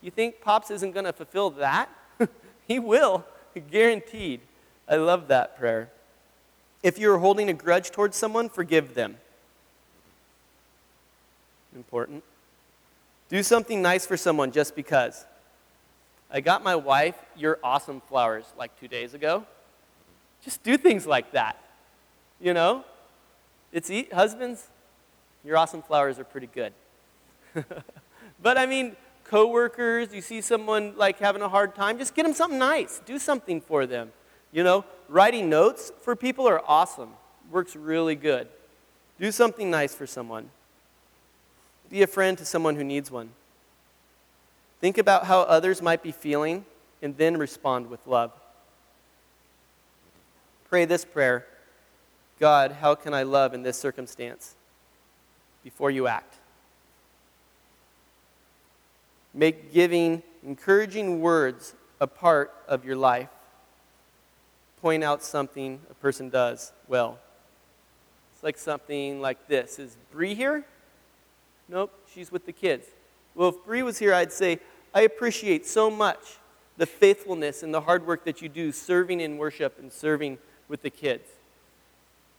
you 0.00 0.12
think 0.12 0.40
Pops 0.40 0.70
isn't 0.70 0.92
going 0.92 1.06
to 1.06 1.12
fulfill 1.12 1.50
that? 1.50 1.88
he 2.68 2.78
will, 2.78 3.24
guaranteed. 3.72 4.40
I 4.88 4.96
love 4.96 5.26
that 5.28 5.58
prayer. 5.58 5.90
If 6.84 6.96
you're 6.98 7.18
holding 7.18 7.48
a 7.48 7.52
grudge 7.52 7.90
towards 7.90 8.16
someone, 8.16 8.48
forgive 8.48 8.94
them. 8.94 9.16
Important. 11.74 12.22
Do 13.28 13.42
something 13.42 13.82
nice 13.82 14.06
for 14.06 14.16
someone 14.16 14.52
just 14.52 14.76
because. 14.76 15.24
I 16.30 16.40
got 16.40 16.62
my 16.62 16.76
wife 16.76 17.16
your 17.36 17.58
awesome 17.64 18.00
flowers 18.02 18.44
like 18.56 18.78
two 18.78 18.86
days 18.86 19.14
ago. 19.14 19.44
Just 20.44 20.62
do 20.62 20.76
things 20.76 21.06
like 21.06 21.32
that. 21.32 21.56
You 22.40 22.54
know? 22.54 22.84
It's 23.72 23.90
eat, 23.90 24.12
husbands, 24.12 24.68
your 25.44 25.56
awesome 25.56 25.82
flowers 25.82 26.18
are 26.18 26.24
pretty 26.24 26.48
good. 26.48 26.72
but 28.42 28.58
I 28.58 28.66
mean, 28.66 28.96
coworkers, 29.24 30.12
you 30.12 30.20
see 30.20 30.40
someone 30.40 30.94
like 30.96 31.18
having 31.18 31.42
a 31.42 31.48
hard 31.48 31.74
time, 31.74 31.98
just 31.98 32.14
get 32.14 32.24
them 32.24 32.34
something 32.34 32.58
nice. 32.58 33.00
Do 33.06 33.18
something 33.18 33.60
for 33.60 33.86
them. 33.86 34.12
You 34.52 34.62
know, 34.62 34.84
writing 35.08 35.48
notes 35.48 35.90
for 36.02 36.14
people 36.14 36.46
are 36.46 36.62
awesome. 36.66 37.10
Works 37.50 37.74
really 37.74 38.14
good. 38.14 38.48
Do 39.18 39.32
something 39.32 39.70
nice 39.70 39.94
for 39.94 40.06
someone. 40.06 40.50
Be 41.88 42.02
a 42.02 42.06
friend 42.06 42.36
to 42.38 42.44
someone 42.44 42.76
who 42.76 42.84
needs 42.84 43.10
one. 43.10 43.30
Think 44.80 44.98
about 44.98 45.26
how 45.26 45.42
others 45.42 45.80
might 45.80 46.02
be 46.02 46.12
feeling 46.12 46.64
and 47.00 47.16
then 47.16 47.36
respond 47.36 47.88
with 47.88 48.06
love. 48.06 48.32
Pray 50.72 50.86
this 50.86 51.04
prayer 51.04 51.44
God, 52.40 52.72
how 52.72 52.94
can 52.94 53.12
I 53.12 53.24
love 53.24 53.52
in 53.52 53.62
this 53.62 53.78
circumstance? 53.78 54.54
Before 55.62 55.90
you 55.90 56.06
act. 56.06 56.36
Make 59.34 59.74
giving 59.74 60.22
encouraging 60.42 61.20
words 61.20 61.74
a 62.00 62.06
part 62.06 62.54
of 62.66 62.86
your 62.86 62.96
life. 62.96 63.28
Point 64.80 65.04
out 65.04 65.22
something 65.22 65.78
a 65.90 65.94
person 65.94 66.30
does 66.30 66.72
well. 66.88 67.18
It's 68.32 68.42
like 68.42 68.56
something 68.56 69.20
like 69.20 69.48
this 69.48 69.78
Is 69.78 69.98
Bree 70.10 70.34
here? 70.34 70.64
Nope, 71.68 71.92
she's 72.14 72.32
with 72.32 72.46
the 72.46 72.52
kids. 72.52 72.86
Well, 73.34 73.50
if 73.50 73.62
Bree 73.66 73.82
was 73.82 73.98
here, 73.98 74.14
I'd 74.14 74.32
say, 74.32 74.58
I 74.94 75.02
appreciate 75.02 75.66
so 75.66 75.90
much 75.90 76.38
the 76.78 76.86
faithfulness 76.86 77.62
and 77.62 77.74
the 77.74 77.82
hard 77.82 78.06
work 78.06 78.24
that 78.24 78.40
you 78.40 78.48
do 78.48 78.72
serving 78.72 79.20
in 79.20 79.36
worship 79.36 79.78
and 79.78 79.92
serving 79.92 80.38
with 80.72 80.80
the 80.80 80.90
kids. 80.90 81.28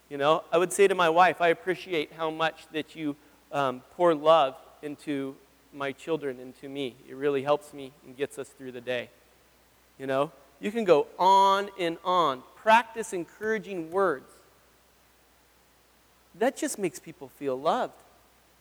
You 0.09 0.17
know, 0.17 0.43
I 0.51 0.57
would 0.57 0.73
say 0.73 0.87
to 0.87 0.95
my 0.95 1.07
wife, 1.07 1.39
I 1.39 1.49
appreciate 1.49 2.11
how 2.17 2.31
much 2.31 2.65
that 2.73 2.95
you 2.95 3.15
um, 3.51 3.83
pour 3.95 4.15
love 4.15 4.55
into 4.81 5.35
my 5.71 5.91
children 5.91 6.39
and 6.39 6.59
to 6.59 6.67
me. 6.67 6.95
It 7.07 7.15
really 7.15 7.43
helps 7.43 7.75
me 7.75 7.91
and 8.03 8.17
gets 8.17 8.39
us 8.39 8.49
through 8.49 8.71
the 8.71 8.81
day. 8.81 9.11
You 9.99 10.07
know, 10.07 10.31
you 10.59 10.71
can 10.71 10.83
go 10.83 11.05
on 11.19 11.69
and 11.79 11.99
on. 12.03 12.41
Practice 12.55 13.13
encouraging 13.13 13.91
words. 13.91 14.31
That 16.33 16.57
just 16.57 16.79
makes 16.79 16.97
people 16.99 17.29
feel 17.37 17.55
loved. 17.55 18.01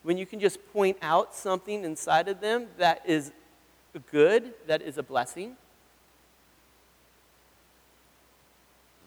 When 0.02 0.18
you 0.18 0.26
can 0.26 0.38
just 0.38 0.58
point 0.74 0.98
out 1.00 1.34
something 1.34 1.82
inside 1.82 2.28
of 2.28 2.42
them 2.42 2.66
that 2.76 3.00
is 3.06 3.32
good, 4.10 4.52
that 4.66 4.82
is 4.82 4.98
a 4.98 5.02
blessing. 5.02 5.56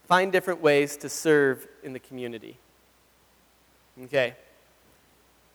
Find 0.08 0.32
different 0.32 0.62
ways 0.62 0.98
to 0.98 1.10
serve 1.10 1.68
in 1.84 1.94
the 1.94 2.00
community. 2.00 2.58
Okay. 4.04 4.36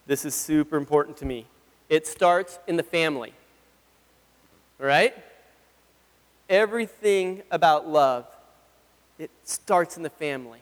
This 0.07 0.25
is 0.25 0.35
super 0.35 0.77
important 0.77 1.17
to 1.19 1.25
me. 1.25 1.47
It 1.89 2.07
starts 2.07 2.59
in 2.67 2.77
the 2.77 2.83
family. 2.83 3.33
All 4.81 4.87
right? 4.87 5.15
Everything 6.49 7.43
about 7.51 7.89
love, 7.89 8.27
it 9.19 9.31
starts 9.45 9.97
in 9.97 10.03
the 10.03 10.11
family. 10.11 10.59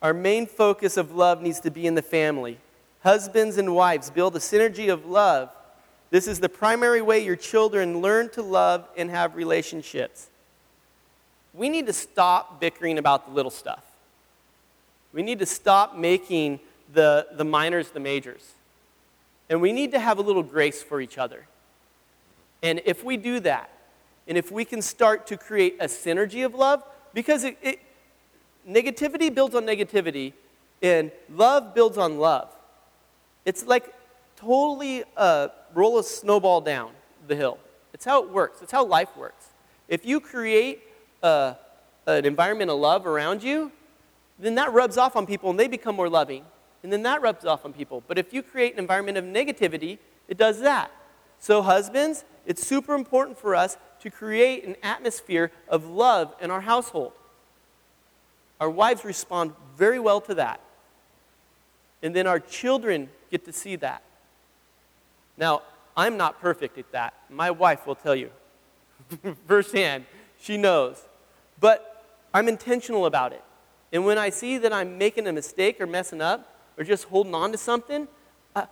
Our 0.00 0.14
main 0.14 0.46
focus 0.46 0.96
of 0.96 1.12
love 1.12 1.42
needs 1.42 1.58
to 1.60 1.72
be 1.72 1.88
in 1.88 1.96
the 1.96 2.02
family. 2.02 2.58
Husbands 3.02 3.58
and 3.58 3.74
wives 3.74 4.10
build 4.10 4.36
a 4.36 4.38
synergy 4.38 4.92
of 4.92 5.06
love. 5.06 5.50
This 6.10 6.28
is 6.28 6.38
the 6.38 6.48
primary 6.48 7.02
way 7.02 7.24
your 7.24 7.36
children 7.36 8.00
learn 8.00 8.28
to 8.30 8.42
love 8.42 8.88
and 8.96 9.10
have 9.10 9.34
relationships 9.34 10.28
we 11.54 11.68
need 11.68 11.86
to 11.86 11.92
stop 11.92 12.60
bickering 12.60 12.98
about 12.98 13.26
the 13.26 13.32
little 13.32 13.50
stuff. 13.50 13.82
We 15.12 15.22
need 15.22 15.38
to 15.38 15.46
stop 15.46 15.96
making 15.96 16.60
the, 16.92 17.26
the 17.32 17.44
minors 17.44 17.90
the 17.90 18.00
majors. 18.00 18.52
And 19.48 19.60
we 19.60 19.72
need 19.72 19.92
to 19.92 19.98
have 19.98 20.18
a 20.18 20.22
little 20.22 20.42
grace 20.42 20.82
for 20.82 21.00
each 21.00 21.18
other. 21.18 21.46
And 22.62 22.82
if 22.84 23.02
we 23.02 23.16
do 23.16 23.40
that, 23.40 23.70
and 24.26 24.36
if 24.36 24.52
we 24.52 24.64
can 24.64 24.82
start 24.82 25.26
to 25.28 25.36
create 25.36 25.76
a 25.80 25.86
synergy 25.86 26.44
of 26.44 26.54
love, 26.54 26.82
because 27.14 27.44
it, 27.44 27.56
it, 27.62 27.80
negativity 28.68 29.34
builds 29.34 29.54
on 29.54 29.64
negativity, 29.64 30.34
and 30.82 31.10
love 31.34 31.74
builds 31.74 31.96
on 31.96 32.18
love. 32.18 32.50
It's 33.44 33.64
like 33.64 33.92
totally 34.36 35.04
uh, 35.16 35.48
roll 35.74 35.98
a 35.98 36.04
snowball 36.04 36.60
down 36.60 36.92
the 37.26 37.34
hill. 37.34 37.58
It's 37.94 38.04
how 38.04 38.22
it 38.22 38.30
works, 38.30 38.60
it's 38.62 38.72
how 38.72 38.84
life 38.84 39.16
works. 39.16 39.46
If 39.88 40.04
you 40.04 40.20
create 40.20 40.82
a, 41.22 41.56
an 42.06 42.24
environment 42.24 42.70
of 42.70 42.78
love 42.78 43.06
around 43.06 43.42
you, 43.42 43.72
then 44.38 44.54
that 44.54 44.72
rubs 44.72 44.96
off 44.96 45.16
on 45.16 45.26
people 45.26 45.50
and 45.50 45.58
they 45.58 45.68
become 45.68 45.96
more 45.96 46.08
loving. 46.08 46.44
And 46.82 46.92
then 46.92 47.02
that 47.02 47.20
rubs 47.22 47.44
off 47.44 47.64
on 47.64 47.72
people. 47.72 48.02
But 48.06 48.18
if 48.18 48.32
you 48.32 48.42
create 48.42 48.72
an 48.72 48.78
environment 48.78 49.18
of 49.18 49.24
negativity, 49.24 49.98
it 50.28 50.36
does 50.36 50.60
that. 50.60 50.90
So, 51.40 51.62
husbands, 51.62 52.24
it's 52.46 52.66
super 52.66 52.94
important 52.94 53.38
for 53.38 53.54
us 53.54 53.76
to 54.00 54.10
create 54.10 54.64
an 54.64 54.76
atmosphere 54.82 55.50
of 55.68 55.86
love 55.86 56.34
in 56.40 56.50
our 56.50 56.60
household. 56.60 57.12
Our 58.60 58.70
wives 58.70 59.04
respond 59.04 59.52
very 59.76 59.98
well 59.98 60.20
to 60.22 60.34
that. 60.34 60.60
And 62.02 62.14
then 62.14 62.26
our 62.26 62.40
children 62.40 63.08
get 63.30 63.44
to 63.44 63.52
see 63.52 63.76
that. 63.76 64.02
Now, 65.36 65.62
I'm 65.96 66.16
not 66.16 66.40
perfect 66.40 66.78
at 66.78 66.90
that. 66.92 67.14
My 67.28 67.50
wife 67.50 67.86
will 67.86 67.94
tell 67.94 68.14
you 68.14 68.30
firsthand. 69.46 70.06
She 70.40 70.56
knows. 70.56 71.04
But 71.60 72.04
I'm 72.32 72.48
intentional 72.48 73.06
about 73.06 73.32
it. 73.32 73.42
And 73.92 74.04
when 74.04 74.18
I 74.18 74.30
see 74.30 74.58
that 74.58 74.72
I'm 74.72 74.98
making 74.98 75.26
a 75.26 75.32
mistake 75.32 75.80
or 75.80 75.86
messing 75.86 76.20
up 76.20 76.56
or 76.76 76.84
just 76.84 77.04
holding 77.04 77.34
on 77.34 77.52
to 77.52 77.58
something, 77.58 78.06
uh, 78.54 78.66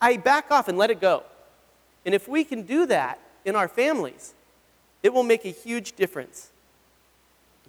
I 0.00 0.16
back 0.16 0.50
off 0.50 0.68
and 0.68 0.78
let 0.78 0.90
it 0.90 1.00
go. 1.00 1.22
And 2.04 2.14
if 2.14 2.26
we 2.26 2.44
can 2.44 2.62
do 2.62 2.86
that 2.86 3.20
in 3.44 3.54
our 3.54 3.68
families, 3.68 4.34
it 5.02 5.12
will 5.12 5.22
make 5.22 5.44
a 5.44 5.50
huge 5.50 5.92
difference. 5.92 6.50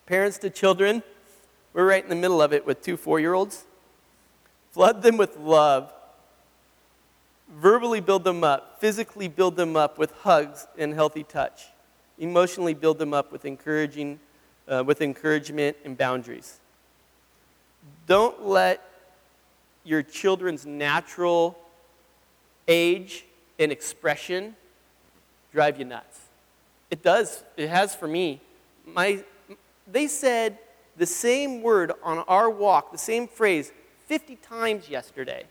Parents 0.05 0.37
to 0.39 0.49
children, 0.49 1.03
we're 1.73 1.87
right 1.87 2.03
in 2.03 2.09
the 2.09 2.15
middle 2.15 2.41
of 2.41 2.53
it 2.53 2.65
with 2.65 2.81
two 2.81 2.97
four 2.97 3.19
year 3.19 3.33
olds. 3.33 3.65
Flood 4.71 5.01
them 5.01 5.17
with 5.17 5.37
love. 5.37 5.93
Verbally 7.49 8.01
build 8.01 8.23
them 8.23 8.43
up. 8.43 8.79
Physically 8.81 9.27
build 9.27 9.55
them 9.55 9.75
up 9.75 9.97
with 9.97 10.11
hugs 10.21 10.67
and 10.77 10.93
healthy 10.93 11.23
touch. 11.23 11.65
Emotionally 12.23 12.73
build 12.73 12.99
them 12.99 13.13
up 13.13 13.33
with 13.33 13.43
encouraging, 13.43 14.17
uh, 14.69 14.81
with 14.85 15.01
encouragement 15.01 15.75
and 15.83 15.97
boundaries. 15.97 16.61
Don't 18.07 18.47
let 18.47 18.81
your 19.83 20.01
children's 20.01 20.65
natural 20.65 21.57
age 22.65 23.25
and 23.59 23.73
expression 23.73 24.55
drive 25.51 25.77
you 25.77 25.83
nuts. 25.83 26.21
It 26.89 27.03
does. 27.03 27.43
It 27.57 27.67
has 27.67 27.93
for 27.93 28.07
me. 28.07 28.39
My, 28.85 29.21
they 29.91 30.07
said 30.07 30.59
the 30.95 31.05
same 31.05 31.61
word 31.61 31.91
on 32.03 32.19
our 32.19 32.49
walk, 32.49 32.93
the 32.93 32.97
same 32.97 33.27
phrase, 33.27 33.73
50 34.05 34.37
times 34.37 34.87
yesterday. 34.87 35.43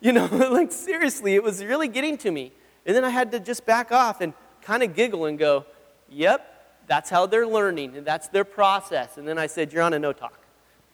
You 0.00 0.12
know, 0.12 0.26
like 0.52 0.70
seriously, 0.70 1.34
it 1.34 1.42
was 1.42 1.64
really 1.64 1.88
getting 1.88 2.16
to 2.18 2.30
me. 2.30 2.52
And 2.86 2.94
then 2.94 3.04
I 3.04 3.10
had 3.10 3.32
to 3.32 3.40
just 3.40 3.66
back 3.66 3.90
off 3.90 4.20
and 4.20 4.32
kind 4.62 4.82
of 4.82 4.94
giggle 4.94 5.26
and 5.26 5.38
go, 5.38 5.66
yep, 6.10 6.48
that's 6.86 7.10
how 7.10 7.26
they're 7.26 7.46
learning, 7.46 7.96
and 7.96 8.06
that's 8.06 8.28
their 8.28 8.44
process. 8.44 9.16
And 9.16 9.26
then 9.26 9.38
I 9.38 9.46
said, 9.46 9.72
you're 9.72 9.82
on 9.82 9.94
a 9.94 9.98
no 9.98 10.12
talk. 10.12 10.38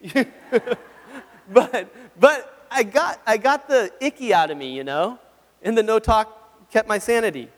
but, 1.50 1.94
but 2.18 2.66
I, 2.70 2.83
got, 2.83 3.20
I 3.26 3.37
got 3.37 3.68
the 3.68 3.90
icky 4.00 4.33
out 4.33 4.50
of 4.50 4.59
me, 4.59 4.74
you 4.74 4.85
know, 4.85 5.18
and 5.62 5.76
the 5.76 5.83
no 5.83 5.98
talk 5.98 6.70
kept 6.70 6.88
my 6.88 6.98
sanity. 6.98 7.48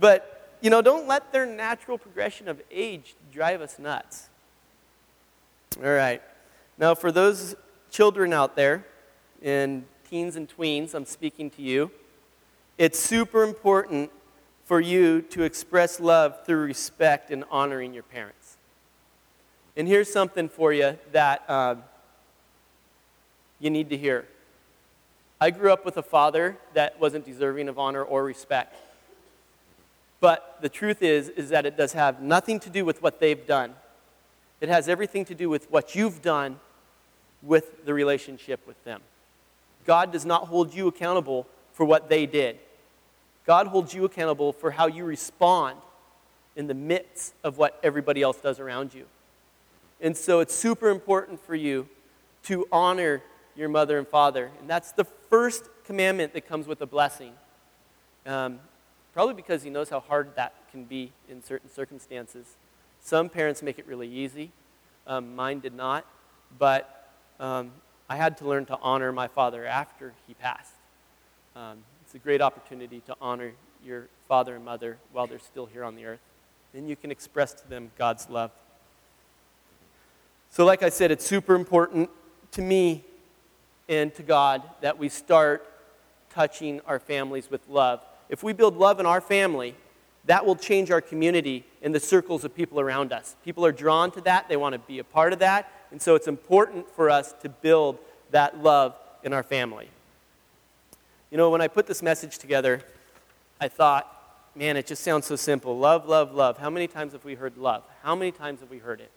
But, 0.00 0.56
you 0.60 0.70
know, 0.70 0.80
don't 0.80 1.06
let 1.06 1.32
their 1.32 1.46
natural 1.46 1.98
progression 1.98 2.48
of 2.48 2.62
age 2.70 3.14
drive 3.32 3.60
us 3.60 3.78
nuts. 3.78 4.28
All 5.82 5.90
right. 5.90 6.22
Now, 6.78 6.94
for 6.94 7.12
those 7.12 7.54
children 7.90 8.32
out 8.32 8.56
there, 8.56 8.84
and 9.42 9.84
teens 10.08 10.36
and 10.36 10.48
tweens, 10.48 10.94
I'm 10.94 11.04
speaking 11.04 11.50
to 11.50 11.62
you. 11.62 11.90
It's 12.78 12.98
super 12.98 13.42
important 13.42 14.10
for 14.64 14.80
you 14.80 15.22
to 15.22 15.42
express 15.42 16.00
love 16.00 16.44
through 16.46 16.64
respect 16.64 17.30
and 17.30 17.44
honoring 17.50 17.92
your 17.92 18.02
parents. 18.02 18.56
And 19.76 19.88
here's 19.88 20.12
something 20.12 20.48
for 20.48 20.72
you 20.72 20.98
that 21.12 21.48
um, 21.48 21.82
you 23.58 23.70
need 23.70 23.90
to 23.90 23.96
hear. 23.96 24.26
I 25.40 25.50
grew 25.50 25.72
up 25.72 25.84
with 25.84 25.96
a 25.96 26.02
father 26.02 26.56
that 26.74 27.00
wasn't 27.00 27.24
deserving 27.24 27.68
of 27.68 27.78
honor 27.78 28.02
or 28.02 28.22
respect. 28.24 28.76
But 30.20 30.58
the 30.60 30.68
truth 30.68 31.02
is, 31.02 31.30
is 31.30 31.48
that 31.48 31.66
it 31.66 31.76
does 31.76 31.94
have 31.94 32.22
nothing 32.22 32.60
to 32.60 32.70
do 32.70 32.84
with 32.84 33.02
what 33.02 33.18
they've 33.18 33.44
done. 33.44 33.74
It 34.60 34.68
has 34.68 34.88
everything 34.88 35.24
to 35.24 35.34
do 35.34 35.50
with 35.50 35.68
what 35.68 35.96
you've 35.96 36.22
done 36.22 36.60
with 37.42 37.84
the 37.84 37.92
relationship 37.92 38.64
with 38.66 38.82
them. 38.84 39.00
God 39.84 40.12
does 40.12 40.24
not 40.24 40.46
hold 40.46 40.72
you 40.72 40.86
accountable 40.86 41.48
for 41.72 41.84
what 41.84 42.08
they 42.08 42.26
did. 42.26 42.58
God 43.46 43.66
holds 43.66 43.92
you 43.94 44.04
accountable 44.04 44.52
for 44.52 44.70
how 44.70 44.86
you 44.86 45.04
respond 45.04 45.78
in 46.54 46.66
the 46.66 46.74
midst 46.74 47.34
of 47.42 47.58
what 47.58 47.78
everybody 47.82 48.22
else 48.22 48.38
does 48.40 48.60
around 48.60 48.94
you. 48.94 49.06
And 50.00 50.16
so 50.16 50.40
it's 50.40 50.54
super 50.54 50.90
important 50.90 51.40
for 51.44 51.54
you 51.54 51.88
to 52.44 52.66
honor 52.72 53.22
your 53.56 53.68
mother 53.68 53.98
and 53.98 54.06
father. 54.06 54.50
And 54.60 54.68
that's 54.68 54.92
the 54.92 55.04
first 55.04 55.68
commandment 55.84 56.32
that 56.34 56.46
comes 56.46 56.66
with 56.66 56.80
a 56.82 56.86
blessing. 56.86 57.32
Um, 58.26 58.60
probably 59.12 59.34
because 59.34 59.62
he 59.62 59.70
knows 59.70 59.88
how 59.88 60.00
hard 60.00 60.34
that 60.36 60.54
can 60.70 60.84
be 60.84 61.12
in 61.28 61.42
certain 61.42 61.70
circumstances. 61.70 62.56
Some 63.00 63.28
parents 63.28 63.62
make 63.62 63.78
it 63.78 63.86
really 63.86 64.08
easy. 64.08 64.50
Um, 65.06 65.34
mine 65.34 65.60
did 65.60 65.74
not. 65.74 66.06
But 66.58 67.08
um, 67.40 67.72
I 68.08 68.16
had 68.16 68.36
to 68.38 68.48
learn 68.48 68.66
to 68.66 68.78
honor 68.80 69.12
my 69.12 69.28
father 69.28 69.64
after 69.64 70.14
he 70.26 70.34
passed. 70.34 70.74
It's 72.12 72.22
a 72.22 72.24
great 72.24 72.42
opportunity 72.42 73.00
to 73.06 73.16
honor 73.22 73.52
your 73.82 74.06
father 74.28 74.56
and 74.56 74.62
mother 74.66 74.98
while 75.12 75.26
they're 75.26 75.38
still 75.38 75.64
here 75.64 75.82
on 75.82 75.96
the 75.96 76.04
earth. 76.04 76.20
And 76.74 76.86
you 76.86 76.94
can 76.94 77.10
express 77.10 77.54
to 77.54 77.66
them 77.70 77.90
God's 77.96 78.28
love. 78.28 78.50
So, 80.50 80.66
like 80.66 80.82
I 80.82 80.90
said, 80.90 81.10
it's 81.10 81.24
super 81.24 81.54
important 81.54 82.10
to 82.50 82.60
me 82.60 83.02
and 83.88 84.14
to 84.16 84.22
God 84.22 84.62
that 84.82 84.98
we 84.98 85.08
start 85.08 85.66
touching 86.28 86.82
our 86.82 86.98
families 86.98 87.50
with 87.50 87.66
love. 87.66 88.02
If 88.28 88.42
we 88.42 88.52
build 88.52 88.76
love 88.76 89.00
in 89.00 89.06
our 89.06 89.22
family, 89.22 89.74
that 90.26 90.44
will 90.44 90.56
change 90.56 90.90
our 90.90 91.00
community 91.00 91.64
and 91.80 91.94
the 91.94 92.00
circles 92.00 92.44
of 92.44 92.54
people 92.54 92.78
around 92.78 93.14
us. 93.14 93.36
People 93.42 93.64
are 93.64 93.72
drawn 93.72 94.10
to 94.10 94.20
that, 94.20 94.50
they 94.50 94.58
want 94.58 94.74
to 94.74 94.80
be 94.80 94.98
a 94.98 95.04
part 95.04 95.32
of 95.32 95.38
that, 95.38 95.72
and 95.90 96.02
so 96.02 96.14
it's 96.14 96.28
important 96.28 96.90
for 96.90 97.08
us 97.08 97.32
to 97.40 97.48
build 97.48 97.98
that 98.32 98.62
love 98.62 98.94
in 99.24 99.32
our 99.32 99.42
family. 99.42 99.88
You 101.32 101.38
know, 101.38 101.48
when 101.48 101.62
I 101.62 101.68
put 101.68 101.86
this 101.86 102.02
message 102.02 102.36
together, 102.36 102.82
I 103.58 103.68
thought, 103.68 104.06
man, 104.54 104.76
it 104.76 104.86
just 104.86 105.02
sounds 105.02 105.24
so 105.24 105.34
simple. 105.34 105.78
Love, 105.78 106.06
love, 106.06 106.34
love. 106.34 106.58
How 106.58 106.68
many 106.68 106.86
times 106.86 107.14
have 107.14 107.24
we 107.24 107.36
heard 107.36 107.56
love? 107.56 107.84
How 108.02 108.14
many 108.14 108.30
times 108.30 108.60
have 108.60 108.68
we 108.68 108.76
heard 108.76 109.00
it? 109.00 109.10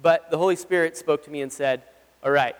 But 0.00 0.30
the 0.30 0.38
Holy 0.38 0.56
Spirit 0.56 0.96
spoke 0.96 1.22
to 1.24 1.30
me 1.30 1.42
and 1.42 1.52
said, 1.52 1.82
all 2.24 2.30
right, 2.30 2.56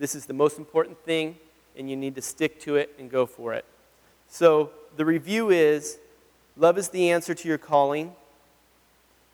this 0.00 0.16
is 0.16 0.26
the 0.26 0.32
most 0.32 0.58
important 0.58 0.98
thing, 1.04 1.36
and 1.78 1.88
you 1.88 1.94
need 1.94 2.16
to 2.16 2.20
stick 2.20 2.58
to 2.62 2.74
it 2.74 2.92
and 2.98 3.08
go 3.08 3.26
for 3.26 3.54
it. 3.54 3.64
So 4.26 4.72
the 4.96 5.04
review 5.04 5.50
is 5.50 6.00
love 6.56 6.78
is 6.78 6.88
the 6.88 7.12
answer 7.12 7.32
to 7.32 7.46
your 7.46 7.58
calling. 7.58 8.12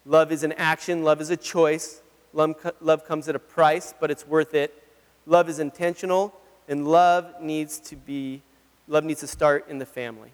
Love 0.05 0.31
is 0.31 0.42
an 0.42 0.52
action, 0.52 1.02
love 1.02 1.22
is 1.22 1.31
a 1.31 1.37
choice. 1.38 2.02
Love, 2.35 2.74
love 2.83 3.07
comes 3.07 3.26
at 3.26 3.35
a 3.37 3.38
price, 3.38 3.94
but 3.98 4.11
it's 4.11 4.26
worth 4.26 4.52
it. 4.52 4.85
Love 5.24 5.48
is 5.48 5.61
intentional, 5.61 6.35
and 6.68 6.87
love 6.87 7.40
needs 7.40 7.78
to 7.78 7.96
be 7.96 8.42
love 8.88 9.05
needs 9.05 9.21
to 9.21 9.27
start 9.27 9.68
in 9.68 9.79
the 9.79 9.87
family. 9.87 10.31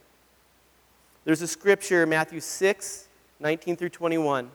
There's 1.25 1.43
a 1.43 1.49
scripture, 1.49 2.07
Matthew 2.07 2.41
6, 2.41 3.09
19 3.41 3.77
through 3.77 3.91
21. 3.91 4.51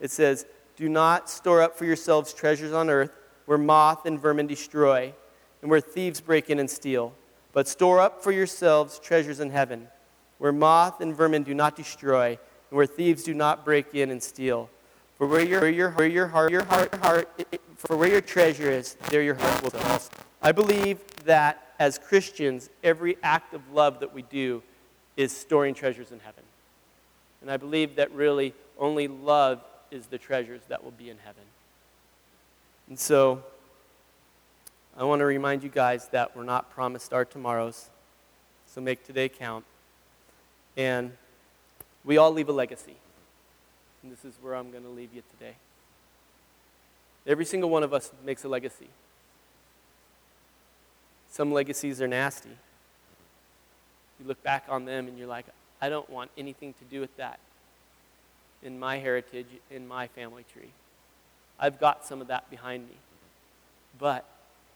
It 0.00 0.10
says, 0.10 0.46
Do 0.76 0.88
not 0.88 1.28
store 1.28 1.62
up 1.62 1.76
for 1.76 1.84
yourselves 1.84 2.32
treasures 2.32 2.72
on 2.72 2.90
earth 2.90 3.10
where 3.46 3.58
moth 3.58 4.06
and 4.06 4.20
vermin 4.20 4.46
destroy, 4.46 5.12
and 5.60 5.70
where 5.70 5.80
thieves 5.80 6.20
break 6.20 6.50
in 6.50 6.58
and 6.58 6.70
steal. 6.70 7.12
But 7.52 7.68
store 7.68 8.00
up 8.00 8.22
for 8.22 8.32
yourselves 8.32 8.98
treasures 8.98 9.40
in 9.40 9.50
heaven, 9.50 9.88
where 10.38 10.52
moth 10.52 11.00
and 11.00 11.14
vermin 11.14 11.42
do 11.42 11.54
not 11.54 11.76
destroy, 11.76 12.28
and 12.28 12.76
where 12.76 12.86
thieves 12.86 13.24
do 13.24 13.34
not 13.34 13.64
break 13.64 13.94
in 13.94 14.10
and 14.10 14.22
steal. 14.22 14.70
For 15.18 15.26
where 15.26 15.44
your, 15.44 15.60
where 15.60 15.70
your, 15.70 15.90
where 15.90 16.06
your 16.06 16.26
heart, 16.28 16.50
your 16.50 16.64
heart, 16.64 16.94
heart, 16.96 17.46
for 17.76 17.96
where 17.96 18.08
your 18.08 18.20
treasure 18.20 18.70
is, 18.70 18.94
there 19.10 19.22
your 19.22 19.34
heart 19.34 19.62
will 19.62 19.70
be. 19.70 19.78
I 20.40 20.52
believe 20.52 20.98
that 21.24 21.71
as 21.82 21.98
Christians, 21.98 22.70
every 22.84 23.16
act 23.24 23.54
of 23.54 23.72
love 23.72 23.98
that 23.98 24.14
we 24.14 24.22
do 24.22 24.62
is 25.16 25.36
storing 25.36 25.74
treasures 25.74 26.12
in 26.12 26.20
heaven. 26.20 26.44
And 27.40 27.50
I 27.50 27.56
believe 27.56 27.96
that 27.96 28.12
really 28.12 28.54
only 28.78 29.08
love 29.08 29.60
is 29.90 30.06
the 30.06 30.16
treasures 30.16 30.60
that 30.68 30.84
will 30.84 30.92
be 30.92 31.10
in 31.10 31.16
heaven. 31.24 31.42
And 32.88 32.96
so, 32.96 33.42
I 34.96 35.02
want 35.02 35.22
to 35.22 35.24
remind 35.24 35.64
you 35.64 35.70
guys 35.70 36.06
that 36.10 36.36
we're 36.36 36.44
not 36.44 36.70
promised 36.70 37.12
our 37.12 37.24
tomorrows. 37.24 37.90
So 38.68 38.80
make 38.80 39.04
today 39.04 39.28
count. 39.28 39.64
And 40.76 41.10
we 42.04 42.16
all 42.16 42.30
leave 42.30 42.48
a 42.48 42.52
legacy. 42.52 42.94
And 44.04 44.12
this 44.12 44.24
is 44.24 44.34
where 44.40 44.54
I'm 44.54 44.70
going 44.70 44.84
to 44.84 44.88
leave 44.88 45.12
you 45.12 45.24
today. 45.36 45.56
Every 47.26 47.44
single 47.44 47.70
one 47.70 47.82
of 47.82 47.92
us 47.92 48.12
makes 48.24 48.44
a 48.44 48.48
legacy. 48.48 48.86
Some 51.32 51.50
legacies 51.50 52.02
are 52.02 52.06
nasty. 52.06 52.50
You 54.20 54.26
look 54.26 54.42
back 54.42 54.66
on 54.68 54.84
them 54.84 55.08
and 55.08 55.18
you're 55.18 55.26
like, 55.26 55.46
I 55.80 55.88
don't 55.88 56.08
want 56.10 56.30
anything 56.36 56.74
to 56.74 56.84
do 56.84 57.00
with 57.00 57.16
that 57.16 57.40
in 58.62 58.78
my 58.78 58.98
heritage, 58.98 59.46
in 59.70 59.88
my 59.88 60.08
family 60.08 60.44
tree. 60.52 60.68
I've 61.58 61.80
got 61.80 62.04
some 62.04 62.20
of 62.20 62.26
that 62.26 62.50
behind 62.50 62.86
me. 62.86 62.96
But 63.98 64.26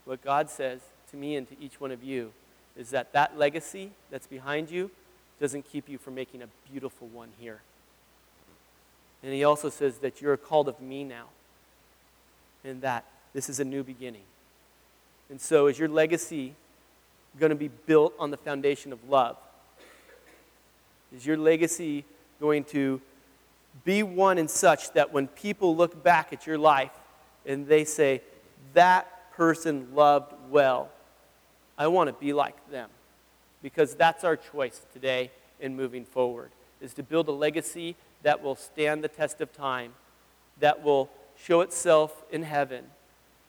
what 0.07 0.25
God 0.25 0.49
says 0.49 0.81
to 1.11 1.17
me 1.19 1.37
and 1.37 1.47
to 1.49 1.55
each 1.61 1.79
one 1.79 1.91
of 1.91 2.03
you 2.03 2.33
is 2.75 2.89
that 2.89 3.13
that 3.13 3.37
legacy 3.37 3.91
that's 4.11 4.27
behind 4.27 4.71
you 4.71 4.91
doesn't 5.39 5.71
keep 5.71 5.91
you 5.91 5.99
from 5.99 6.15
making 6.15 6.41
a 6.41 6.49
beautiful 6.71 7.07
one 7.09 7.29
here. 7.39 7.61
And 9.23 9.33
he 9.33 9.45
also 9.45 9.69
says 9.69 9.99
that 9.99 10.23
you're 10.23 10.39
called 10.39 10.69
of 10.69 10.81
me 10.81 11.05
now, 11.05 11.27
and 12.65 12.81
that 12.81 13.05
this 13.35 13.51
is 13.51 13.61
a 13.61 13.65
new 13.65 13.83
beginning. 13.83 14.23
And 15.31 15.41
so, 15.41 15.67
is 15.67 15.79
your 15.79 15.89
legacy 15.89 16.55
going 17.39 17.51
to 17.51 17.57
be 17.57 17.69
built 17.69 18.15
on 18.19 18.31
the 18.31 18.37
foundation 18.37 18.93
of 18.93 19.09
love? 19.09 19.37
Is 21.15 21.27
your 21.27 21.37
legacy 21.37 22.05
going 22.41 22.65
to 22.65 23.01
be 23.85 24.03
one 24.03 24.39
and 24.39 24.51
such 24.51 24.93
that 24.93 25.13
when 25.13 25.29
people 25.29 25.77
look 25.77 26.03
back 26.03 26.33
at 26.33 26.47
your 26.47 26.59
life 26.59 26.91
and 27.45 27.67
they 27.67 27.85
say, 27.85 28.23
that 28.75 29.33
person 29.33 29.89
loved 29.95 30.33
well, 30.51 30.91
I 31.79 31.89
want 31.89 32.09
to 32.09 32.13
be 32.13 32.33
like 32.33 32.71
them? 32.71 32.91
Because 33.63 33.95
that's 33.95 34.25
our 34.25 34.37
choice 34.37 34.81
today 34.93 35.31
in 35.61 35.77
moving 35.77 36.05
forward, 36.05 36.51
is 36.81 36.95
to 36.95 37.03
build 37.03 37.29
a 37.29 37.33
legacy 37.33 37.97
that 38.23 38.43
will 38.43 38.57
stand 38.57 39.03
the 39.03 39.09
test 39.09 39.41
of 39.41 39.53
time, 39.53 39.93
that 40.61 40.83
will 40.83 41.09
show 41.39 41.61
itself 41.61 42.25
in 42.31 42.43
heaven, 42.43 42.85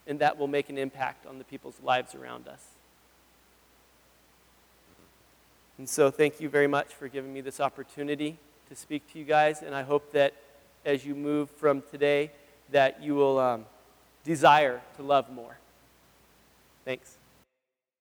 and 0.08 0.20
that 0.20 0.38
will 0.38 0.48
make 0.48 0.70
an 0.70 0.78
impact 0.78 1.26
on 1.26 1.38
the 1.38 1.44
people's 1.44 1.80
lives 1.84 2.16
around 2.16 2.48
us. 2.48 2.64
And 5.78 5.88
so, 5.88 6.10
thank 6.10 6.42
you 6.42 6.50
very 6.50 6.68
much 6.68 6.94
for 6.94 7.08
giving 7.08 7.32
me 7.32 7.42
this 7.42 7.60
opportunity 7.60 8.38
to 8.70 8.76
speak 8.76 9.12
to 9.14 9.20
you 9.20 9.26
guys, 9.26 9.62
and 9.62 9.76
I 9.76 9.84
hope 9.84 10.12
that 10.14 10.34
as 10.86 11.06
you 11.06 11.14
move 11.14 11.50
from 11.52 11.84
today, 11.92 12.32
that 12.72 13.04
you 13.04 13.16
will 13.16 13.38
um, 13.40 13.66
desire 14.24 14.82
to 14.96 15.04
love 15.04 15.30
more. 15.30 15.58
Thanks. 16.84 17.17